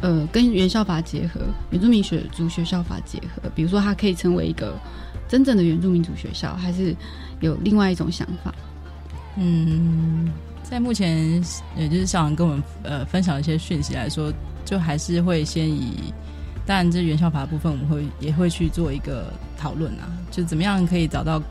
[0.00, 3.50] 呃跟原校法结合，原住民学族学校法结合？
[3.54, 4.78] 比如说它可以成为一个
[5.28, 6.94] 真正的原住民族学校，还是
[7.40, 8.54] 有另外一种想法？
[9.36, 10.30] 嗯，
[10.70, 11.42] 在目前
[11.76, 14.32] 也就是校长跟我们呃分享一些讯息来说，
[14.64, 16.14] 就还是会先以，
[16.64, 21.42] 当然这原校法部分我们会也会去做一个讨论啊，就怎么样可以找到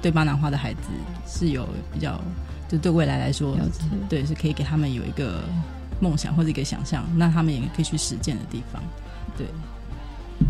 [0.00, 0.80] 对巴南花的孩子
[1.26, 2.18] 是有比较，
[2.66, 3.54] 就对未来来说，
[4.08, 5.42] 对是可以给他们有一个
[6.00, 8.82] 梦想或者一个想象，那他们也可以去实践的地方，
[9.36, 9.46] 对，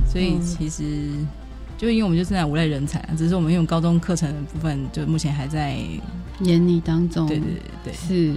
[0.06, 1.10] 所以其实。
[1.76, 5.76] 就因为我们就正在无类人才，只是我们用高中课程的部分，就目前还在
[6.41, 7.26] 研拟当中。
[7.26, 7.47] 对对
[7.85, 8.35] 对，是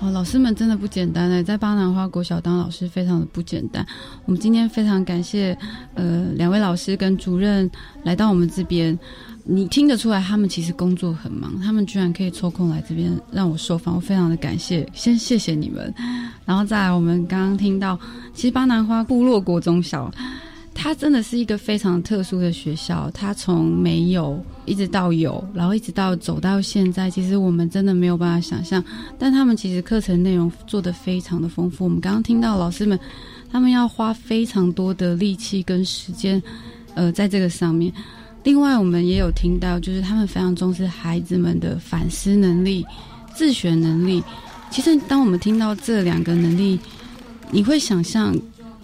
[0.00, 3.86] 哦，老师们真的不简单呢，在巴南花国小当老师非常的不简单。
[4.24, 5.56] 我们今天非常感谢
[5.94, 7.70] 呃两位老师跟主任
[8.02, 8.98] 来到我们这边，
[9.44, 15.92] 你听得出来他们其实工作很忙，他们居然可以抽空来这边让我受访，我非常的感谢，先谢谢你们。
[16.46, 17.98] 然后再来，我们刚刚听到，
[18.32, 20.10] 其实巴南花部落国中小。
[20.72, 28.82] 它真的是一个非常特殊的学校，它从没有一直到有，然后一直到走到现在，其实我们真的没有办法想象。
[29.18, 31.82] 但他们其实课程内容做得非常的丰富。
[31.84, 32.98] 我们刚刚听到老师们，
[33.50, 36.40] 他们要花非常多的力气跟时间，
[36.94, 37.92] 呃，在这个上面。
[38.44, 42.86] 另外，我们也有听到，就是他们非常重视孩子们的反思能力、
[43.34, 44.22] 自学能力。
[44.70, 46.78] 其实，当我们听到这两个能力，
[47.50, 48.34] 你会想象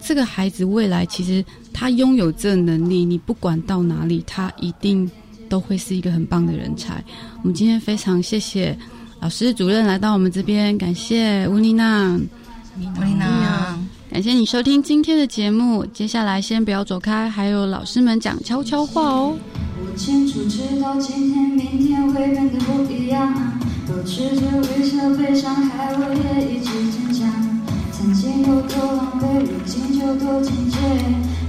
[0.01, 1.43] 这个孩子未来其实。
[1.79, 5.07] 他拥有这能力，你不管到哪里，他一定
[5.49, 7.03] 都会是一个很棒的人才。
[7.41, 8.77] 我们今天非常谢谢
[9.19, 12.19] 老师、主任来到我们这边，感谢乌妮娜，
[12.77, 13.77] 乌妮娜，
[14.11, 15.85] 感谢你收听今天的节目。
[15.87, 19.37] 接下来先不要走开，还有老师们讲悄悄话哦。
[19.79, 23.33] 我清楚知道今天、明天会变得不一样，
[23.87, 27.27] 保持着微笑，被伤害我也一直坚强。
[27.91, 30.77] 曾经有多狼狈，如今就多亲切。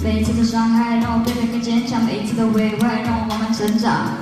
[0.01, 4.15] 每一次的伤害让我变得更坚强，每一次的委外让我慢慢成长。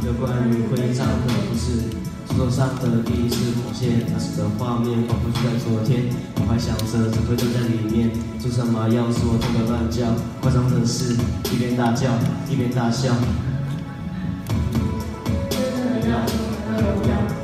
[0.00, 1.90] 一个关于徽章的故事，
[2.28, 6.06] 书桌上的第一次红线，那时的画面仿佛就在昨天。
[6.36, 10.06] 我还想着只会坐在里面，做什么要说痛的乱叫，
[10.40, 11.16] 夸张的事，
[11.52, 12.08] 一边大叫
[12.48, 13.12] 一边大笑。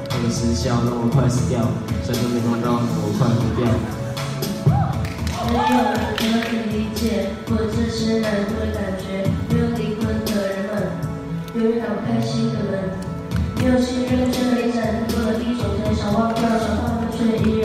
[0.08, 1.66] 那个失效让我快死掉，
[2.06, 3.66] 摔跤没弄到我快活掉。
[5.46, 10.72] 没有人可以理解我这些难过的感觉，没有灵魂的人们，
[11.54, 12.70] 永远打不开心的门，
[13.56, 14.36] 没有信任却
[14.66, 17.55] 一盏过了一种天，想忘掉想放的却依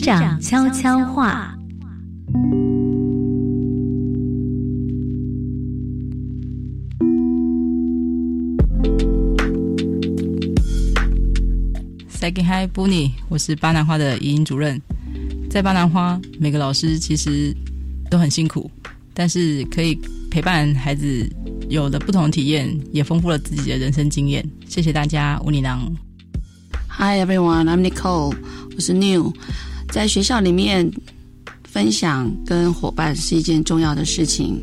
[0.00, 1.54] 师长悄悄话。
[12.08, 14.80] 再给嗨布尼，我是巴南花的语音主任。
[15.50, 17.54] 在巴南花，每个老师其实
[18.10, 18.70] 都很辛苦，
[19.12, 19.94] 但是可以
[20.30, 21.30] 陪伴孩子，
[21.68, 24.42] 有了不同的体验，也丰富了自己的人生经验。
[24.66, 25.94] 谢谢大家，乌尼囊。
[26.88, 28.34] Hi everyone, I'm Nicole，
[28.74, 29.34] 我是 New。
[29.90, 30.90] 在学校里面
[31.64, 34.60] 分享跟伙伴是一件重要的事情。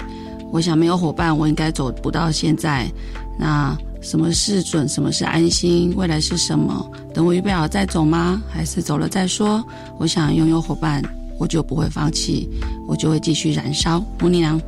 [0.51, 2.89] 我想没有伙伴，我应该走不到现在。
[3.38, 3.78] 那。
[3.99, 4.88] 什么是准？
[4.88, 5.91] 什么是安心？
[5.97, 6.89] 未来是什么？
[7.15, 8.41] 等我预备好再走吗？
[8.47, 9.61] 还是走了再说？
[9.97, 11.01] 我想拥有伙伴，
[11.39, 12.47] 我就不会放弃，
[12.88, 13.99] 我就会继续燃烧。
[14.19, 14.61] 母尼娘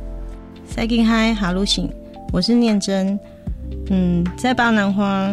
[0.76, 1.88] ，Second Hi，哈鲁醒，
[2.32, 3.18] 我是念真。
[3.88, 5.32] 嗯，在巴南花，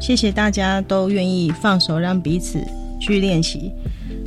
[0.00, 2.60] 谢谢大家都愿意放手，让彼此
[3.00, 3.72] 去练习。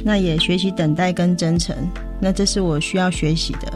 [0.04, 1.76] 那也学习等待跟真诚。
[2.20, 3.72] 那这是我需要学习的。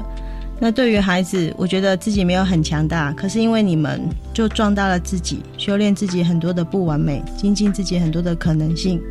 [0.60, 4.02] 那对于孩子，我觉得自己没有很强大，可是因为你们
[4.34, 9.02] 就壮大了自己，修炼自己很多的不完美，精进自己很多的可能性，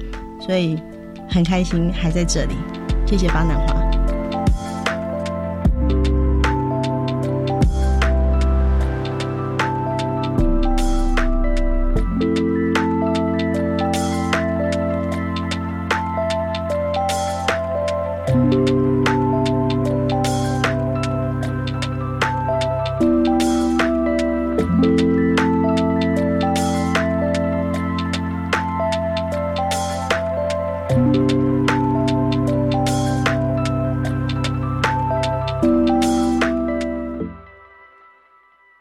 [0.40, 0.78] 所以
[1.28, 2.54] 很开心还在这里。
[3.06, 3.83] 谢谢巴南华。